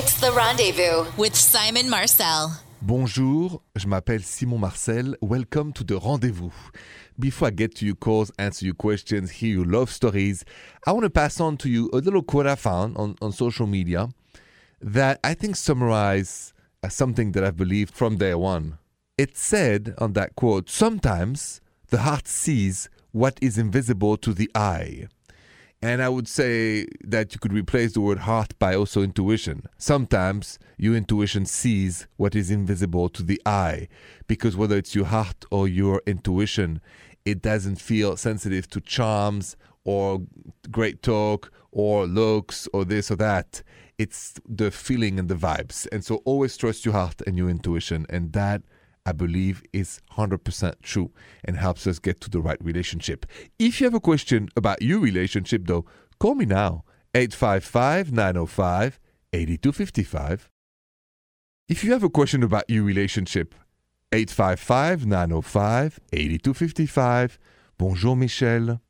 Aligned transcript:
It's 0.00 0.20
the 0.20 0.30
rendezvous 0.30 1.10
with 1.16 1.34
Simon 1.34 1.90
Marcel. 1.90 2.52
Bonjour, 2.80 3.60
je 3.74 3.88
m'appelle 3.88 4.22
Simon 4.22 4.56
Marcel. 4.56 5.16
Welcome 5.20 5.72
to 5.72 5.82
the 5.82 5.98
rendezvous. 5.98 6.52
Before 7.18 7.48
I 7.48 7.50
get 7.50 7.74
to 7.74 7.84
your 7.84 7.96
calls, 7.96 8.30
answer 8.38 8.64
your 8.64 8.76
questions, 8.76 9.32
hear 9.32 9.56
your 9.56 9.64
love 9.64 9.90
stories, 9.90 10.44
I 10.86 10.92
want 10.92 11.02
to 11.02 11.10
pass 11.10 11.40
on 11.40 11.56
to 11.56 11.68
you 11.68 11.90
a 11.92 11.96
little 11.96 12.22
quote 12.22 12.46
I 12.46 12.54
found 12.54 12.96
on, 12.96 13.16
on 13.20 13.32
social 13.32 13.66
media 13.66 14.10
that 14.80 15.18
I 15.24 15.34
think 15.34 15.56
summarize 15.56 16.54
uh, 16.84 16.88
something 16.90 17.32
that 17.32 17.42
I've 17.42 17.56
believed 17.56 17.92
from 17.92 18.18
day 18.18 18.36
one. 18.36 18.78
It 19.16 19.36
said 19.36 19.96
on 19.98 20.12
that 20.12 20.36
quote, 20.36 20.70
sometimes 20.70 21.60
the 21.88 22.02
heart 22.02 22.28
sees 22.28 22.88
what 23.10 23.36
is 23.42 23.58
invisible 23.58 24.16
to 24.18 24.32
the 24.32 24.48
eye. 24.54 25.08
And 25.80 26.02
I 26.02 26.08
would 26.08 26.26
say 26.26 26.86
that 27.04 27.32
you 27.32 27.38
could 27.38 27.52
replace 27.52 27.92
the 27.92 28.00
word 28.00 28.18
heart 28.20 28.58
by 28.58 28.74
also 28.74 29.00
intuition. 29.00 29.62
Sometimes 29.78 30.58
your 30.76 30.96
intuition 30.96 31.46
sees 31.46 32.08
what 32.16 32.34
is 32.34 32.50
invisible 32.50 33.08
to 33.10 33.22
the 33.22 33.40
eye, 33.46 33.86
because 34.26 34.56
whether 34.56 34.76
it's 34.76 34.96
your 34.96 35.04
heart 35.04 35.44
or 35.52 35.68
your 35.68 36.02
intuition, 36.04 36.80
it 37.24 37.42
doesn't 37.42 37.76
feel 37.76 38.16
sensitive 38.16 38.68
to 38.70 38.80
charms 38.80 39.56
or 39.84 40.22
great 40.70 41.00
talk 41.02 41.52
or 41.70 42.06
looks 42.06 42.68
or 42.72 42.84
this 42.84 43.10
or 43.10 43.16
that. 43.16 43.62
It's 43.98 44.34
the 44.48 44.72
feeling 44.72 45.18
and 45.18 45.28
the 45.28 45.36
vibes. 45.36 45.86
And 45.92 46.04
so 46.04 46.16
always 46.24 46.56
trust 46.56 46.84
your 46.84 46.94
heart 46.94 47.22
and 47.26 47.38
your 47.38 47.48
intuition. 47.48 48.04
And 48.08 48.32
that 48.32 48.62
I 49.08 49.12
believe 49.12 49.62
is 49.72 50.02
100% 50.18 50.82
true 50.82 51.10
and 51.42 51.56
helps 51.56 51.86
us 51.86 51.98
get 51.98 52.20
to 52.20 52.28
the 52.28 52.42
right 52.42 52.62
relationship. 52.62 53.24
If 53.58 53.80
you 53.80 53.86
have 53.86 53.94
a 53.94 54.00
question 54.00 54.50
about 54.54 54.82
your 54.82 55.00
relationship, 55.00 55.66
though, 55.66 55.86
call 56.18 56.34
me 56.34 56.44
now 56.44 56.84
855 57.14 58.12
905 58.12 59.00
8255. 59.32 60.50
If 61.70 61.82
you 61.82 61.92
have 61.92 62.04
a 62.04 62.10
question 62.10 62.42
about 62.42 62.68
your 62.68 62.84
relationship, 62.84 63.54
855 64.12 65.06
905 65.06 66.00
8255. 66.12 67.38
Bonjour, 67.78 68.14
Michelle. 68.14 68.80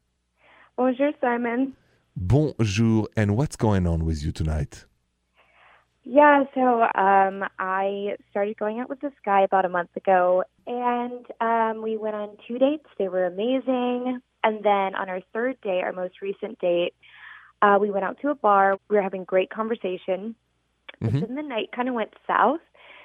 Bonjour, 0.77 1.13
Simon. 1.21 1.75
Bonjour, 2.17 3.07
and 3.17 3.37
what's 3.37 3.55
going 3.55 3.87
on 3.87 4.05
with 4.05 4.25
you 4.25 4.33
tonight? 4.33 4.85
Yeah, 6.11 6.45
so 6.55 6.85
um, 6.99 7.45
I 7.59 8.17
started 8.31 8.57
going 8.57 8.81
out 8.81 8.89
with 8.89 8.99
this 9.01 9.13
guy 9.27 9.43
about 9.43 9.67
a 9.67 9.69
month 9.69 9.95
ago, 9.95 10.43
and 10.67 11.27
um, 11.43 11.83
we 11.83 11.99
went 11.99 12.15
on 12.17 12.31
two 12.49 12.59
dates. 12.59 12.87
They 12.99 13.09
were 13.09 13.27
amazing. 13.27 14.23
And 14.43 14.65
then 14.65 14.95
on 14.95 15.11
our 15.11 15.21
third 15.35 15.61
day, 15.61 15.83
our 15.83 15.93
most 15.93 16.23
recent 16.23 16.59
date, 16.61 16.95
uh, 17.61 17.77
we 17.79 17.91
went 17.91 18.07
out 18.07 18.19
to 18.23 18.31
a 18.31 18.35
bar. 18.35 18.79
We 18.89 18.97
were 18.97 19.03
having 19.03 19.25
great 19.25 19.51
conversation. 19.51 20.35
Mhm. 21.03 21.13
But 21.13 21.13
then 21.13 21.35
the 21.35 21.43
night 21.43 21.73
kind 21.73 21.91
of 21.91 21.95
went 21.95 22.15
south. 22.27 22.63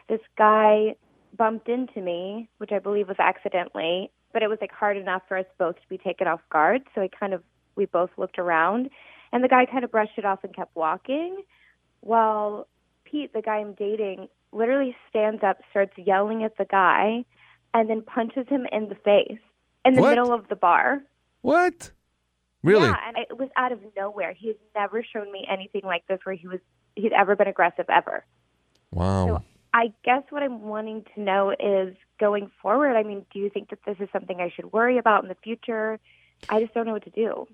This 0.08 0.22
guy 0.38 0.96
bumped 1.36 1.68
into 1.68 2.00
me, 2.00 2.48
which 2.60 2.72
I 2.72 2.80
believe 2.80 3.10
was 3.10 3.20
accidentally, 3.20 4.12
but 4.32 4.44
it 4.44 4.48
was 4.48 4.60
like 4.62 4.72
hard 4.72 4.96
enough 4.96 5.24
for 5.28 5.36
us 5.36 5.46
both 5.58 5.76
to 5.76 5.90
be 5.90 5.98
taken 5.98 6.26
off 6.26 6.40
guard. 6.50 6.84
So 6.96 7.02
I 7.02 7.10
kind 7.10 7.34
of, 7.34 7.44
we 7.76 7.86
both 7.86 8.12
looked 8.16 8.40
around, 8.40 8.90
and 9.34 9.44
the 9.44 9.50
guy 9.50 9.66
kind 9.66 9.84
of 9.84 9.92
brushed 9.92 10.18
it 10.18 10.24
off 10.24 10.46
and 10.46 10.56
kept 10.56 10.74
walking. 10.74 11.44
While 12.00 12.68
Pete, 13.14 13.32
the 13.32 13.44
guy 13.44 13.58
I'm 13.58 13.74
dating, 13.74 14.28
literally 14.52 14.96
stands 15.08 15.44
up, 15.44 15.60
starts 15.70 15.94
yelling 15.98 16.44
at 16.44 16.58
the 16.58 16.66
guy, 16.66 17.24
and 17.74 17.88
then 17.88 18.02
punches 18.02 18.48
him 18.50 18.66
in 18.72 18.90
the 18.90 18.96
face 18.96 19.40
in 19.86 19.94
the 19.94 20.02
What? 20.02 20.10
middle 20.10 20.34
of 20.34 20.48
the 20.48 20.56
bar. 20.56 21.04
What? 21.42 21.92
Really? 22.64 22.88
Yeah, 22.88 22.96
and 23.08 23.18
it 23.18 23.38
was 23.38 23.50
out 23.56 23.72
of 23.72 23.80
nowhere. 23.96 24.34
He's 24.34 24.56
never 24.76 25.04
shown 25.04 25.32
me 25.32 25.46
anything 25.48 25.82
like 25.84 26.08
this 26.08 26.20
where 26.24 26.34
he 26.34 26.48
was 26.48 26.60
he's 26.96 27.12
ever 27.16 27.36
been 27.36 27.48
aggressive 27.48 27.86
ever. 27.90 28.26
Wow. 28.92 29.28
So 29.28 29.44
I 29.74 29.94
guess 30.04 30.24
what 30.30 30.42
I'm 30.42 30.62
wanting 30.62 31.06
to 31.14 31.22
know 31.22 31.52
is 31.52 31.96
going 32.20 32.50
forward, 32.62 32.96
I 32.96 33.04
mean, 33.04 33.26
do 33.32 33.40
you 33.40 33.50
think 33.50 33.70
that 33.70 33.80
this 33.86 33.98
is 34.00 34.10
something 34.12 34.40
I 34.40 34.50
should 34.56 34.72
worry 34.72 34.98
about 34.98 35.24
in 35.24 35.30
the 35.30 35.38
future? 35.44 36.00
I 36.50 36.62
just 36.62 36.74
don't 36.74 36.86
know 36.88 36.94
what 36.94 37.04
to 37.04 37.10
do. 37.10 37.48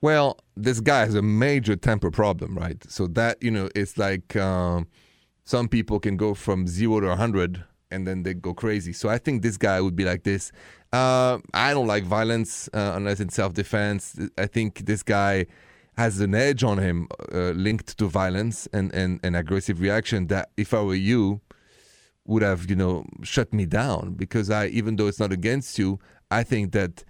Well, 0.00 0.38
this 0.56 0.80
guy 0.80 1.00
has 1.00 1.14
a 1.14 1.22
major 1.22 1.76
temper 1.76 2.10
problem, 2.10 2.56
right? 2.56 2.82
So 2.90 3.06
that 3.08 3.42
you 3.42 3.50
know, 3.50 3.68
it's 3.74 3.96
like 3.96 4.36
um, 4.36 4.86
some 5.44 5.68
people 5.68 5.98
can 5.98 6.16
go 6.16 6.34
from 6.34 6.66
zero 6.66 7.00
to 7.00 7.16
hundred 7.16 7.64
and 7.90 8.06
then 8.06 8.22
they 8.22 8.34
go 8.34 8.52
crazy. 8.52 8.92
So 8.92 9.08
I 9.08 9.18
think 9.18 9.42
this 9.42 9.56
guy 9.56 9.80
would 9.80 9.96
be 9.96 10.04
like 10.04 10.24
this. 10.24 10.52
Uh, 10.92 11.38
I 11.52 11.72
don't 11.72 11.86
like 11.86 12.04
violence 12.04 12.68
uh, 12.74 12.92
unless 12.94 13.20
in 13.20 13.28
self-defense. 13.28 14.18
I 14.36 14.46
think 14.46 14.86
this 14.86 15.02
guy 15.02 15.46
has 15.96 16.20
an 16.20 16.34
edge 16.34 16.64
on 16.64 16.78
him 16.78 17.08
uh, 17.32 17.50
linked 17.50 17.96
to 17.98 18.06
violence 18.06 18.68
and, 18.72 18.92
and, 18.94 19.20
and 19.22 19.36
aggressive 19.36 19.80
reaction 19.80 20.26
that 20.26 20.50
if 20.56 20.74
I 20.74 20.82
were 20.82 20.94
you 20.94 21.40
would 22.26 22.42
have 22.42 22.68
you 22.68 22.76
know 22.76 23.04
shut 23.22 23.52
me 23.52 23.66
down 23.66 24.14
because 24.14 24.50
I 24.50 24.66
even 24.68 24.96
though 24.96 25.06
it's 25.06 25.20
not 25.20 25.32
against 25.32 25.78
you 25.78 26.00
I 26.30 26.42
think 26.42 26.72
that 26.72 27.04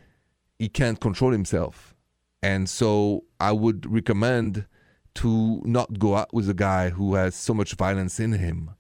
he 0.59 0.69
can't 0.69 1.01
control 1.01 1.31
himself 1.33 1.94
and 2.45 2.69
so 2.69 3.25
I 3.41 3.53
would 3.53 3.91
recommend 3.91 4.67
to 5.15 5.63
not 5.65 5.99
go 5.99 6.15
out 6.15 6.35
with 6.35 6.47
a 6.51 6.55
guy 6.55 6.91
who 6.91 7.15
has 7.15 7.35
so 7.35 7.55
much 7.55 7.75
violence 7.75 8.21
in 8.21 8.33
him. 8.33 8.71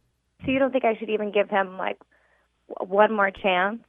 So 0.44 0.50
you 0.50 0.58
don't 0.58 0.70
think 0.70 0.84
I 0.84 0.94
should 0.98 1.08
even 1.08 1.32
give 1.32 1.48
him 1.48 1.78
like 1.78 1.98
one 2.66 3.14
more 3.14 3.30
chance? 3.30 3.80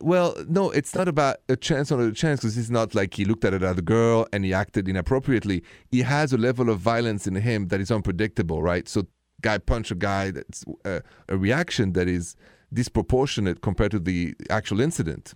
Well, 0.00 0.36
no, 0.48 0.70
it's 0.70 0.94
not 0.94 1.08
about 1.08 1.38
a 1.48 1.56
chance 1.56 1.90
on 1.90 2.00
a 2.00 2.12
chance 2.12 2.40
because 2.40 2.56
it's 2.56 2.70
not 2.70 2.94
like 2.94 3.14
he 3.14 3.24
looked 3.24 3.44
at 3.44 3.52
another 3.52 3.82
girl 3.82 4.28
and 4.32 4.44
he 4.44 4.54
acted 4.54 4.88
inappropriately. 4.88 5.64
He 5.90 6.02
has 6.02 6.32
a 6.32 6.38
level 6.38 6.70
of 6.70 6.78
violence 6.78 7.26
in 7.26 7.34
him 7.34 7.66
that 7.68 7.80
is 7.80 7.90
unpredictable, 7.90 8.62
right? 8.62 8.88
So, 8.88 9.06
guy 9.42 9.58
punch 9.58 9.90
a 9.90 9.96
guy 9.96 10.30
that's 10.30 10.64
a, 10.84 11.02
a 11.28 11.36
reaction 11.36 11.94
that 11.94 12.06
is 12.06 12.36
disproportionate 12.72 13.60
compared 13.60 13.90
to 13.90 13.98
the 13.98 14.34
actual 14.50 14.80
incident. 14.80 15.34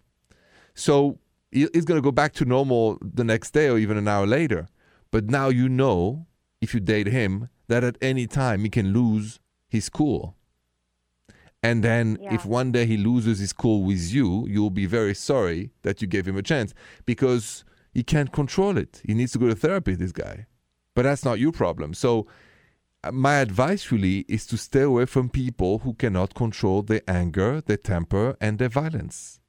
So, 0.74 1.18
he's 1.54 1.84
going 1.84 1.98
to 1.98 2.02
go 2.02 2.12
back 2.12 2.32
to 2.34 2.44
normal 2.44 2.98
the 3.00 3.24
next 3.24 3.52
day 3.52 3.68
or 3.68 3.78
even 3.78 3.96
an 3.96 4.08
hour 4.08 4.26
later. 4.26 4.66
But 5.10 5.30
now 5.30 5.48
you 5.48 5.68
know, 5.68 6.26
if 6.60 6.74
you 6.74 6.80
date 6.80 7.06
him, 7.06 7.48
that 7.68 7.84
at 7.84 7.96
any 8.02 8.26
time 8.26 8.64
he 8.64 8.68
can 8.70 8.92
lose 8.92 9.40
his 9.68 9.88
cool. 9.88 10.36
And 11.62 11.82
then 11.82 12.18
Yeah. 12.20 12.34
if 12.34 12.44
one 12.44 12.72
day 12.72 12.84
he 12.84 12.96
loses 12.96 13.38
his 13.38 13.52
cool 13.52 13.84
with 13.84 14.12
you, 14.12 14.46
you'll 14.48 14.70
be 14.70 14.86
very 14.86 15.14
sorry 15.14 15.70
that 15.82 16.02
you 16.02 16.06
gave 16.08 16.26
him 16.28 16.36
a 16.36 16.42
chance 16.42 16.74
because 17.06 17.64
he 17.92 18.02
can't 18.02 18.32
control 18.32 18.76
it. 18.76 19.00
He 19.06 19.14
needs 19.14 19.32
to 19.32 19.38
go 19.38 19.46
to 19.48 19.54
therapy, 19.54 19.94
this 19.94 20.12
guy. 20.12 20.46
But 20.94 21.02
that's 21.04 21.24
not 21.24 21.38
your 21.38 21.52
problem. 21.52 21.94
So 21.94 22.26
uh, 23.02 23.12
my 23.12 23.36
advice 23.36 23.90
really 23.92 24.26
is 24.28 24.46
to 24.48 24.56
stay 24.58 24.82
away 24.82 25.06
from 25.06 25.28
people 25.28 25.78
who 25.80 25.94
cannot 25.94 26.34
control 26.34 26.82
their 26.82 27.02
anger, 27.08 27.60
their 27.60 27.76
temper, 27.78 28.36
and 28.40 28.58
their 28.58 28.68
violence. 28.68 29.40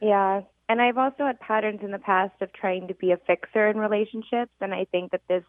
Yeah. 0.00 0.42
And 0.68 0.80
I've 0.80 0.98
also 0.98 1.26
had 1.26 1.38
patterns 1.40 1.80
in 1.82 1.90
the 1.90 1.98
past 1.98 2.40
of 2.40 2.52
trying 2.52 2.88
to 2.88 2.94
be 2.94 3.12
a 3.12 3.18
fixer 3.18 3.68
in 3.68 3.78
relationships. 3.78 4.52
And 4.60 4.74
I 4.74 4.86
think 4.90 5.12
that 5.12 5.22
this 5.28 5.44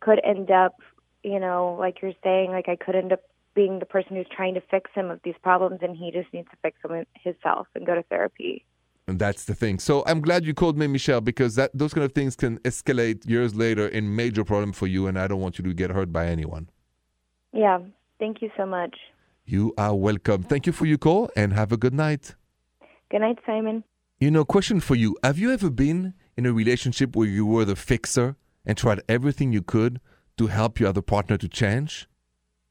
could 0.00 0.20
end 0.24 0.50
up, 0.50 0.76
you 1.22 1.38
know, 1.38 1.76
like 1.78 2.02
you're 2.02 2.12
saying, 2.24 2.50
like 2.50 2.68
I 2.68 2.76
could 2.76 2.96
end 2.96 3.12
up 3.12 3.20
being 3.54 3.78
the 3.78 3.86
person 3.86 4.16
who's 4.16 4.26
trying 4.34 4.54
to 4.54 4.60
fix 4.70 4.90
him 4.94 5.10
of 5.10 5.20
these 5.24 5.34
problems 5.42 5.78
and 5.82 5.96
he 5.96 6.10
just 6.10 6.32
needs 6.32 6.48
to 6.50 6.56
fix 6.62 6.80
them 6.82 7.04
himself 7.14 7.66
and 7.74 7.86
go 7.86 7.94
to 7.94 8.02
therapy. 8.04 8.64
And 9.08 9.18
that's 9.18 9.46
the 9.46 9.54
thing. 9.54 9.78
So 9.78 10.04
I'm 10.06 10.20
glad 10.20 10.44
you 10.44 10.52
called 10.52 10.76
me, 10.76 10.86
Michelle, 10.86 11.22
because 11.22 11.54
that 11.54 11.70
those 11.72 11.94
kind 11.94 12.04
of 12.04 12.12
things 12.12 12.36
can 12.36 12.58
escalate 12.58 13.26
years 13.26 13.54
later 13.54 13.88
in 13.88 14.14
major 14.14 14.44
problem 14.44 14.72
for 14.72 14.86
you, 14.86 15.06
and 15.06 15.18
I 15.18 15.26
don't 15.26 15.40
want 15.40 15.58
you 15.58 15.64
to 15.64 15.72
get 15.72 15.90
hurt 15.90 16.12
by 16.12 16.26
anyone. 16.26 16.68
Yeah. 17.52 17.78
Thank 18.18 18.42
you 18.42 18.50
so 18.54 18.66
much. 18.66 18.94
You 19.46 19.72
are 19.78 19.94
welcome. 19.94 20.42
Thank 20.42 20.66
you 20.66 20.72
for 20.72 20.84
your 20.84 20.98
call, 20.98 21.30
and 21.34 21.54
have 21.54 21.72
a 21.72 21.78
good 21.78 21.94
night. 21.94 22.34
Good 23.10 23.20
night, 23.20 23.38
Simon. 23.46 23.82
You 24.20 24.32
know, 24.32 24.44
question 24.44 24.80
for 24.80 24.96
you: 24.96 25.16
Have 25.22 25.38
you 25.38 25.52
ever 25.52 25.70
been 25.70 26.12
in 26.36 26.44
a 26.44 26.52
relationship 26.52 27.14
where 27.14 27.28
you 27.28 27.46
were 27.46 27.64
the 27.64 27.76
fixer 27.76 28.34
and 28.66 28.76
tried 28.76 29.00
everything 29.08 29.52
you 29.52 29.62
could 29.62 30.00
to 30.38 30.48
help 30.48 30.80
your 30.80 30.88
other 30.88 31.02
partner 31.02 31.36
to 31.36 31.48
change? 31.48 32.08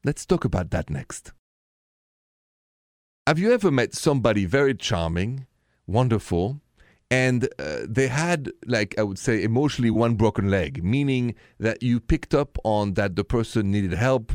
Let's 0.04 0.26
talk 0.26 0.44
about 0.44 0.70
that 0.72 0.90
next. 0.90 1.32
Have 3.26 3.38
you 3.38 3.50
ever 3.50 3.70
met 3.70 3.94
somebody 3.94 4.44
very 4.44 4.74
charming, 4.74 5.46
wonderful, 5.86 6.60
and 7.10 7.48
uh, 7.58 7.78
they 7.88 8.08
had, 8.08 8.52
like, 8.66 8.98
I 8.98 9.02
would 9.02 9.18
say, 9.18 9.42
emotionally 9.42 9.90
one 9.90 10.16
broken 10.16 10.50
leg, 10.50 10.84
meaning 10.84 11.34
that 11.58 11.82
you 11.82 11.98
picked 11.98 12.34
up 12.34 12.58
on 12.62 12.92
that 12.94 13.16
the 13.16 13.24
person 13.24 13.70
needed 13.70 13.94
help. 13.94 14.32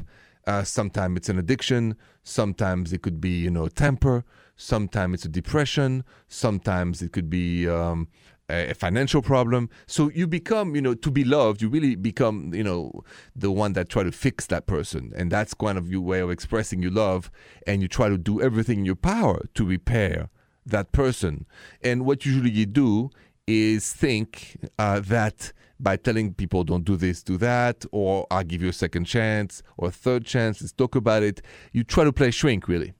Uh, 0.47 0.63
sometimes 0.63 1.17
it's 1.17 1.29
an 1.29 1.37
addiction, 1.37 1.95
sometimes 2.23 2.91
it 2.91 3.03
could 3.03 3.21
be, 3.21 3.29
you 3.29 3.51
know, 3.51 3.67
temper, 3.67 4.25
sometimes 4.63 5.15
it's 5.15 5.25
a 5.25 5.29
depression, 5.29 6.03
sometimes 6.27 7.01
it 7.01 7.11
could 7.11 7.29
be 7.29 7.67
um, 7.67 8.07
a 8.49 8.73
financial 8.73 9.21
problem. 9.21 9.69
So 9.87 10.09
you 10.09 10.27
become, 10.27 10.75
you 10.75 10.81
know, 10.81 10.93
to 10.93 11.11
be 11.11 11.23
loved, 11.23 11.61
you 11.61 11.69
really 11.69 11.95
become, 11.95 12.53
you 12.53 12.63
know, 12.63 13.03
the 13.35 13.51
one 13.51 13.73
that 13.73 13.89
try 13.89 14.03
to 14.03 14.11
fix 14.11 14.47
that 14.47 14.65
person. 14.65 15.11
And 15.15 15.31
that's 15.31 15.53
kind 15.53 15.77
of 15.77 15.91
your 15.91 16.01
way 16.01 16.19
of 16.19 16.31
expressing 16.31 16.81
your 16.81 16.91
love. 16.91 17.29
And 17.67 17.81
you 17.81 17.87
try 17.87 18.09
to 18.09 18.17
do 18.17 18.41
everything 18.41 18.79
in 18.79 18.85
your 18.85 18.95
power 18.95 19.45
to 19.53 19.65
repair 19.65 20.29
that 20.65 20.91
person. 20.91 21.45
And 21.81 22.05
what 22.05 22.25
usually 22.25 22.51
you 22.51 22.65
do 22.65 23.09
is 23.45 23.91
think 23.91 24.57
uh, 24.79 25.01
that 25.01 25.51
by 25.77 25.97
telling 25.97 26.33
people 26.33 26.63
don't 26.63 26.85
do 26.85 26.95
this, 26.95 27.21
do 27.21 27.35
that, 27.37 27.85
or 27.91 28.25
I'll 28.31 28.43
give 28.43 28.61
you 28.61 28.69
a 28.69 28.73
second 28.73 29.03
chance 29.05 29.61
or 29.77 29.89
a 29.89 29.91
third 29.91 30.25
chance, 30.25 30.61
let's 30.61 30.71
talk 30.71 30.95
about 30.95 31.23
it. 31.23 31.41
You 31.73 31.83
try 31.83 32.05
to 32.05 32.13
play 32.13 32.31
shrink, 32.31 32.69
really. 32.69 32.93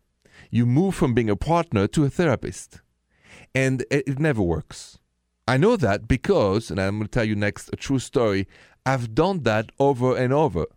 You 0.53 0.67
move 0.67 0.93
from 0.93 1.15
being 1.15 1.31
a 1.31 1.35
partner 1.35 1.87
to 1.87 2.05
a 2.05 2.11
therapist. 2.11 2.81
And 3.55 3.83
it, 3.89 4.19
never 4.19 4.43
works. 4.43 4.99
I 5.47 5.57
know 5.57 5.75
that 5.77 6.07
because, 6.07 6.69
and 6.69 6.79
I'm 6.79 6.99
going 6.99 7.07
to 7.07 7.11
tell 7.11 7.23
you 7.23 7.35
next 7.35 7.71
a 7.73 7.75
true 7.75 7.97
story, 7.97 8.47
I've 8.85 9.15
done 9.15 9.41
that 9.43 9.71
over 9.79 10.15
and 10.15 10.31
over 10.31 10.67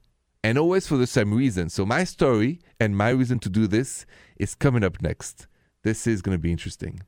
and 0.43 0.57
always 0.57 0.87
for 0.87 0.97
the 0.97 1.07
same 1.07 1.35
reason. 1.35 1.69
So, 1.69 1.85
my 1.85 2.05
story 2.05 2.59
and 2.81 2.97
my 2.97 3.11
reason 3.11 3.39
to 3.41 3.51
do 3.51 3.67
this 3.67 4.07
is 4.39 4.55
coming 4.55 4.83
up 4.83 5.03
next. 5.03 5.47
This 5.83 6.07
is 6.07 6.23
going 6.23 6.39
to 6.39 6.41
be 6.41 6.51
interesting. 6.51 7.03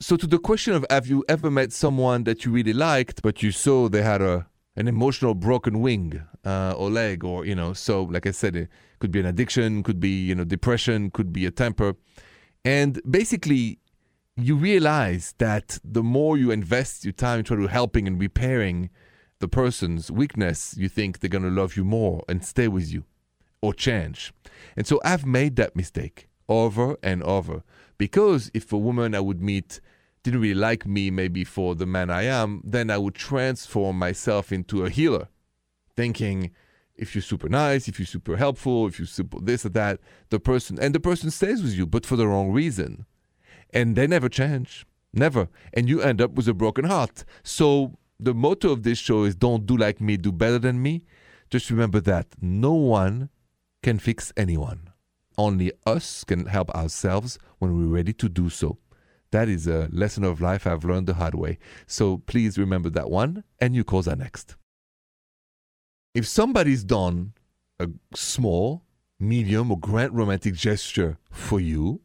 So, 0.00 0.16
to 0.16 0.28
the 0.28 0.38
question 0.38 0.74
of 0.74 0.86
have 0.88 1.08
you 1.08 1.24
ever 1.28 1.50
met 1.50 1.72
someone 1.72 2.22
that 2.24 2.44
you 2.44 2.52
really 2.52 2.72
liked, 2.72 3.22
but 3.22 3.42
you 3.42 3.50
saw 3.50 3.88
they 3.88 4.02
had 4.02 4.22
a 4.22 4.46
an 4.76 4.86
emotional 4.86 5.34
broken 5.34 5.80
wing 5.80 6.22
uh, 6.44 6.74
or 6.76 6.90
leg, 6.90 7.24
or 7.24 7.44
you 7.44 7.56
know, 7.56 7.72
so 7.72 8.04
like 8.04 8.24
I 8.24 8.30
said, 8.30 8.68
could 9.04 9.12
be 9.12 9.20
an 9.20 9.26
addiction, 9.26 9.82
could 9.82 10.00
be 10.00 10.08
you 10.08 10.34
know 10.34 10.44
depression, 10.44 11.10
could 11.10 11.30
be 11.30 11.44
a 11.44 11.50
temper, 11.50 11.94
and 12.64 13.02
basically 13.08 13.78
you 14.34 14.56
realize 14.56 15.34
that 15.36 15.78
the 15.84 16.02
more 16.02 16.38
you 16.38 16.50
invest 16.50 17.04
your 17.04 17.12
time 17.12 17.44
trying 17.44 17.60
to 17.60 17.66
helping 17.66 18.08
and 18.08 18.18
repairing 18.18 18.88
the 19.40 19.46
person's 19.46 20.10
weakness, 20.10 20.74
you 20.78 20.88
think 20.88 21.18
they're 21.18 21.28
going 21.28 21.44
to 21.44 21.50
love 21.50 21.76
you 21.76 21.84
more 21.84 22.24
and 22.30 22.42
stay 22.42 22.66
with 22.66 22.90
you 22.90 23.04
or 23.60 23.74
change. 23.74 24.32
And 24.74 24.86
so 24.86 25.02
I've 25.04 25.26
made 25.26 25.56
that 25.56 25.76
mistake 25.76 26.28
over 26.48 26.96
and 27.02 27.22
over 27.24 27.62
because 27.98 28.50
if 28.54 28.72
a 28.72 28.78
woman 28.78 29.14
I 29.14 29.20
would 29.20 29.42
meet 29.42 29.82
didn't 30.22 30.40
really 30.40 30.54
like 30.54 30.86
me, 30.86 31.10
maybe 31.10 31.44
for 31.44 31.74
the 31.74 31.84
man 31.84 32.08
I 32.08 32.22
am, 32.22 32.62
then 32.64 32.88
I 32.88 32.96
would 32.96 33.14
transform 33.14 33.98
myself 33.98 34.50
into 34.50 34.82
a 34.82 34.88
healer, 34.88 35.28
thinking 35.94 36.52
if 36.96 37.14
you're 37.14 37.22
super 37.22 37.48
nice, 37.48 37.88
if 37.88 37.98
you're 37.98 38.06
super 38.06 38.36
helpful, 38.36 38.86
if 38.86 38.98
you're 38.98 39.06
super 39.06 39.40
this 39.40 39.66
or 39.66 39.70
that, 39.70 40.00
the 40.30 40.38
person, 40.38 40.78
and 40.80 40.94
the 40.94 41.00
person 41.00 41.30
stays 41.30 41.62
with 41.62 41.72
you, 41.72 41.86
but 41.86 42.06
for 42.06 42.16
the 42.16 42.26
wrong 42.26 42.50
reason. 42.50 43.06
And 43.72 43.96
they 43.96 44.06
never 44.06 44.28
change. 44.28 44.86
Never. 45.12 45.48
And 45.72 45.88
you 45.88 46.00
end 46.00 46.20
up 46.20 46.32
with 46.32 46.48
a 46.48 46.54
broken 46.54 46.84
heart. 46.84 47.24
So 47.42 47.98
the 48.18 48.34
motto 48.34 48.70
of 48.70 48.82
this 48.82 48.98
show 48.98 49.24
is 49.24 49.34
don't 49.34 49.66
do 49.66 49.76
like 49.76 50.00
me, 50.00 50.16
do 50.16 50.32
better 50.32 50.58
than 50.58 50.82
me. 50.82 51.04
Just 51.50 51.70
remember 51.70 52.00
that 52.00 52.26
no 52.40 52.72
one 52.72 53.30
can 53.82 53.98
fix 53.98 54.32
anyone. 54.36 54.90
Only 55.36 55.72
us 55.86 56.24
can 56.24 56.46
help 56.46 56.70
ourselves 56.70 57.38
when 57.58 57.76
we're 57.76 57.94
ready 57.94 58.12
to 58.14 58.28
do 58.28 58.50
so. 58.50 58.78
That 59.30 59.48
is 59.48 59.66
a 59.66 59.88
lesson 59.90 60.22
of 60.22 60.40
life 60.40 60.64
I've 60.64 60.84
learned 60.84 61.08
the 61.08 61.14
hard 61.14 61.34
way. 61.34 61.58
So 61.88 62.18
please 62.18 62.56
remember 62.56 62.88
that 62.90 63.10
one, 63.10 63.42
and 63.60 63.74
you 63.74 63.82
calls 63.82 64.06
are 64.06 64.14
next. 64.14 64.56
If 66.14 66.28
somebody's 66.28 66.84
done 66.84 67.32
a 67.80 67.88
small, 68.14 68.82
medium, 69.18 69.72
or 69.72 69.78
grand 69.78 70.14
romantic 70.14 70.54
gesture 70.54 71.18
for 71.28 71.58
you, 71.58 72.02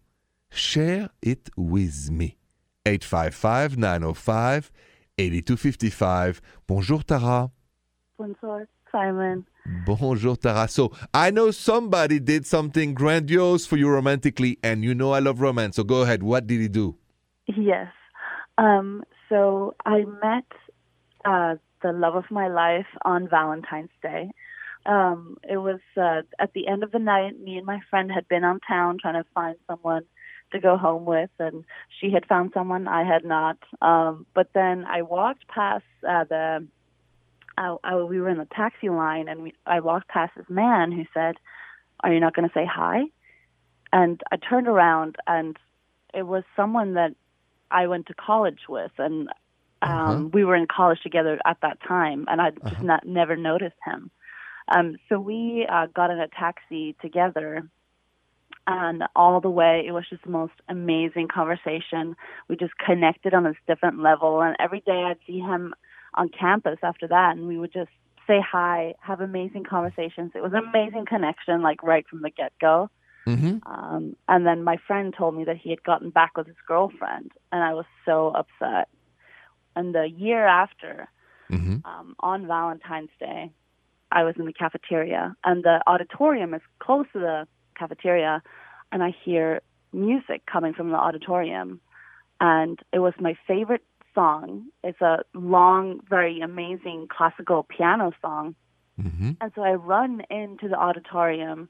share 0.50 1.10
it 1.22 1.52
with 1.56 2.10
me. 2.10 2.38
855 2.88 3.78
905 3.78 4.72
8255. 5.20 6.42
Bonjour, 6.66 7.04
Tara. 7.04 7.52
Bonjour, 8.18 8.66
Simon. 8.92 9.46
Bonjour, 9.86 10.36
Tara. 10.38 10.68
So 10.68 10.92
I 11.14 11.30
know 11.30 11.52
somebody 11.52 12.20
did 12.20 12.48
something 12.48 12.96
grandiose 12.96 13.68
for 13.68 13.78
you 13.78 13.90
romantically, 13.90 14.58
and 14.64 14.84
you 14.84 14.96
know 14.96 15.12
I 15.12 15.20
love 15.20 15.40
romance. 15.40 15.76
So 15.76 15.84
go 15.84 16.02
ahead. 16.02 16.24
What 16.24 16.48
did 16.48 16.62
he 16.62 16.68
do? 16.68 16.96
Yes. 17.46 17.92
Um, 18.58 19.04
so 19.28 19.76
I 19.86 20.06
met 20.24 20.46
uh, 21.26 21.56
the 21.82 21.92
love 21.92 22.16
of 22.16 22.30
my 22.30 22.48
life 22.48 22.88
on 23.04 23.28
Valentine's 23.30 23.90
Day. 24.02 24.32
Um, 24.86 25.38
it 25.48 25.58
was 25.58 25.80
uh, 25.98 26.22
at 26.40 26.54
the 26.54 26.68
end 26.68 26.84
of 26.84 26.92
the 26.92 27.00
night. 27.00 27.40
Me 27.40 27.58
and 27.58 27.66
my 27.66 27.80
friend 27.90 28.12
had 28.12 28.28
been 28.28 28.44
on 28.44 28.60
town 28.68 28.98
trying 29.02 29.22
to 29.22 29.30
find 29.34 29.58
someone 29.68 30.04
to 30.52 30.60
go 30.60 30.78
home 30.78 31.06
with, 31.06 31.30
and 31.38 31.64
she 32.00 32.12
had 32.12 32.26
found 32.26 32.52
someone 32.54 32.88
I 32.88 33.04
had 33.04 33.24
not. 33.24 33.58
Um, 33.82 34.26
but 34.34 34.50
then 34.54 34.86
I 34.86 35.02
walked 35.04 35.48
past 35.48 35.86
uh, 36.08 36.24
the. 36.24 36.68
I, 37.58 37.76
I, 37.84 37.96
we 37.98 38.22
were 38.22 38.30
in 38.30 38.38
the 38.38 38.46
taxi 38.46 38.90
line, 38.90 39.28
and 39.28 39.44
we, 39.44 39.54
I 39.66 39.82
walked 39.82 40.08
past 40.08 40.32
this 40.38 40.50
man 40.50 40.92
who 40.92 41.04
said, 41.14 41.36
"Are 42.00 42.14
you 42.14 42.20
not 42.20 42.36
going 42.36 42.48
to 42.48 42.54
say 42.54 42.66
hi?" 42.66 43.04
And 43.92 44.22
I 44.32 44.38
turned 44.38 44.68
around, 44.68 45.18
and 45.28 45.58
it 46.14 46.24
was 46.24 46.44
someone 46.56 46.94
that 46.94 47.16
I 47.70 47.88
went 47.88 48.08
to 48.08 48.14
college 48.14 48.62
with, 48.70 48.92
and 48.98 49.30
um, 49.82 49.92
uh-huh. 49.92 50.24
we 50.34 50.44
were 50.44 50.56
in 50.56 50.68
college 50.68 51.00
together 51.02 51.40
at 51.46 51.58
that 51.62 51.80
time, 51.88 52.26
and 52.28 52.42
I 52.42 52.52
just 52.52 52.66
uh-huh. 52.66 52.84
not 52.84 53.06
never 53.06 53.36
noticed 53.36 53.78
him. 53.86 54.12
Um, 54.68 54.98
so 55.08 55.20
we 55.20 55.66
uh, 55.72 55.88
got 55.88 56.12
in 56.12 56.20
a 56.20 56.28
taxi 56.28 56.96
together, 57.02 57.68
and 58.68 59.04
all 59.16 59.40
the 59.42 59.50
way 59.50 59.84
it 59.88 59.92
was 59.92 60.06
just 60.10 60.24
the 60.24 60.30
most 60.30 60.54
amazing 60.68 61.28
conversation. 61.28 62.16
We 62.48 62.56
just 62.56 62.78
connected 62.78 63.34
on 63.34 63.44
this 63.44 63.56
different 63.68 64.02
level, 64.02 64.42
and 64.42 64.56
every 64.60 64.82
day 64.82 65.04
I'd 65.08 65.18
see 65.26 65.40
him 65.40 65.74
on 66.14 66.30
campus 66.30 66.80
after 66.84 67.08
that, 67.08 67.38
and 67.38 67.48
we 67.48 67.58
would 67.58 67.74
just 67.74 67.92
say 68.28 68.40
hi, 68.40 68.94
have 69.00 69.22
amazing 69.22 69.64
conversations. 69.64 70.32
It 70.36 70.44
was 70.44 70.54
an 70.54 70.64
amazing 70.70 71.06
connection, 71.08 71.62
like 71.62 71.82
right 71.82 72.08
from 72.08 72.22
the 72.22 72.30
get 72.30 72.54
go. 72.62 72.90
Mm-hmm. 73.26 73.72
Um, 73.72 74.16
and 74.28 74.46
then 74.46 74.64
my 74.64 74.78
friend 74.88 75.14
told 75.18 75.36
me 75.36 75.44
that 75.46 75.58
he 75.58 75.70
had 75.72 75.84
gotten 75.84 76.10
back 76.10 76.38
with 76.38 76.48
his 76.48 76.56
girlfriend, 76.68 77.32
and 77.52 77.64
I 77.64 77.74
was 77.74 77.86
so 78.06 78.30
upset. 78.30 78.88
And 79.76 79.94
the 79.94 80.10
year 80.10 80.46
after, 80.46 81.10
mm-hmm. 81.52 81.78
um, 81.86 82.16
on 82.20 82.48
Valentine's 82.48 83.10
Day, 83.20 83.52
I 84.12 84.24
was 84.24 84.36
in 84.38 84.46
the 84.46 84.54
cafeteria, 84.54 85.36
and 85.44 85.64
the 85.64 85.82
auditorium 85.86 86.54
is 86.54 86.62
close 86.80 87.06
to 87.14 87.20
the 87.20 87.48
cafeteria, 87.78 88.42
and 88.92 89.04
I 89.04 89.14
hear 89.24 89.62
music 89.94 90.46
coming 90.46 90.74
from 90.74 90.90
the 90.90 90.98
auditorium, 90.98 91.80
and 92.42 92.80
it 92.92 93.00
was 93.00 93.14
my 93.20 93.36
favorite 93.48 93.84
song. 94.16 94.66
It's 94.84 95.00
a 95.02 95.20
long, 95.34 96.02
very 96.10 96.42
amazing 96.42 97.08
classical 97.10 97.64
piano 97.64 98.12
song. 98.22 98.56
Mm-hmm. 99.02 99.32
And 99.40 99.52
so 99.56 99.62
I 99.62 99.74
run 99.74 100.22
into 100.30 100.68
the 100.68 100.76
auditorium 100.76 101.70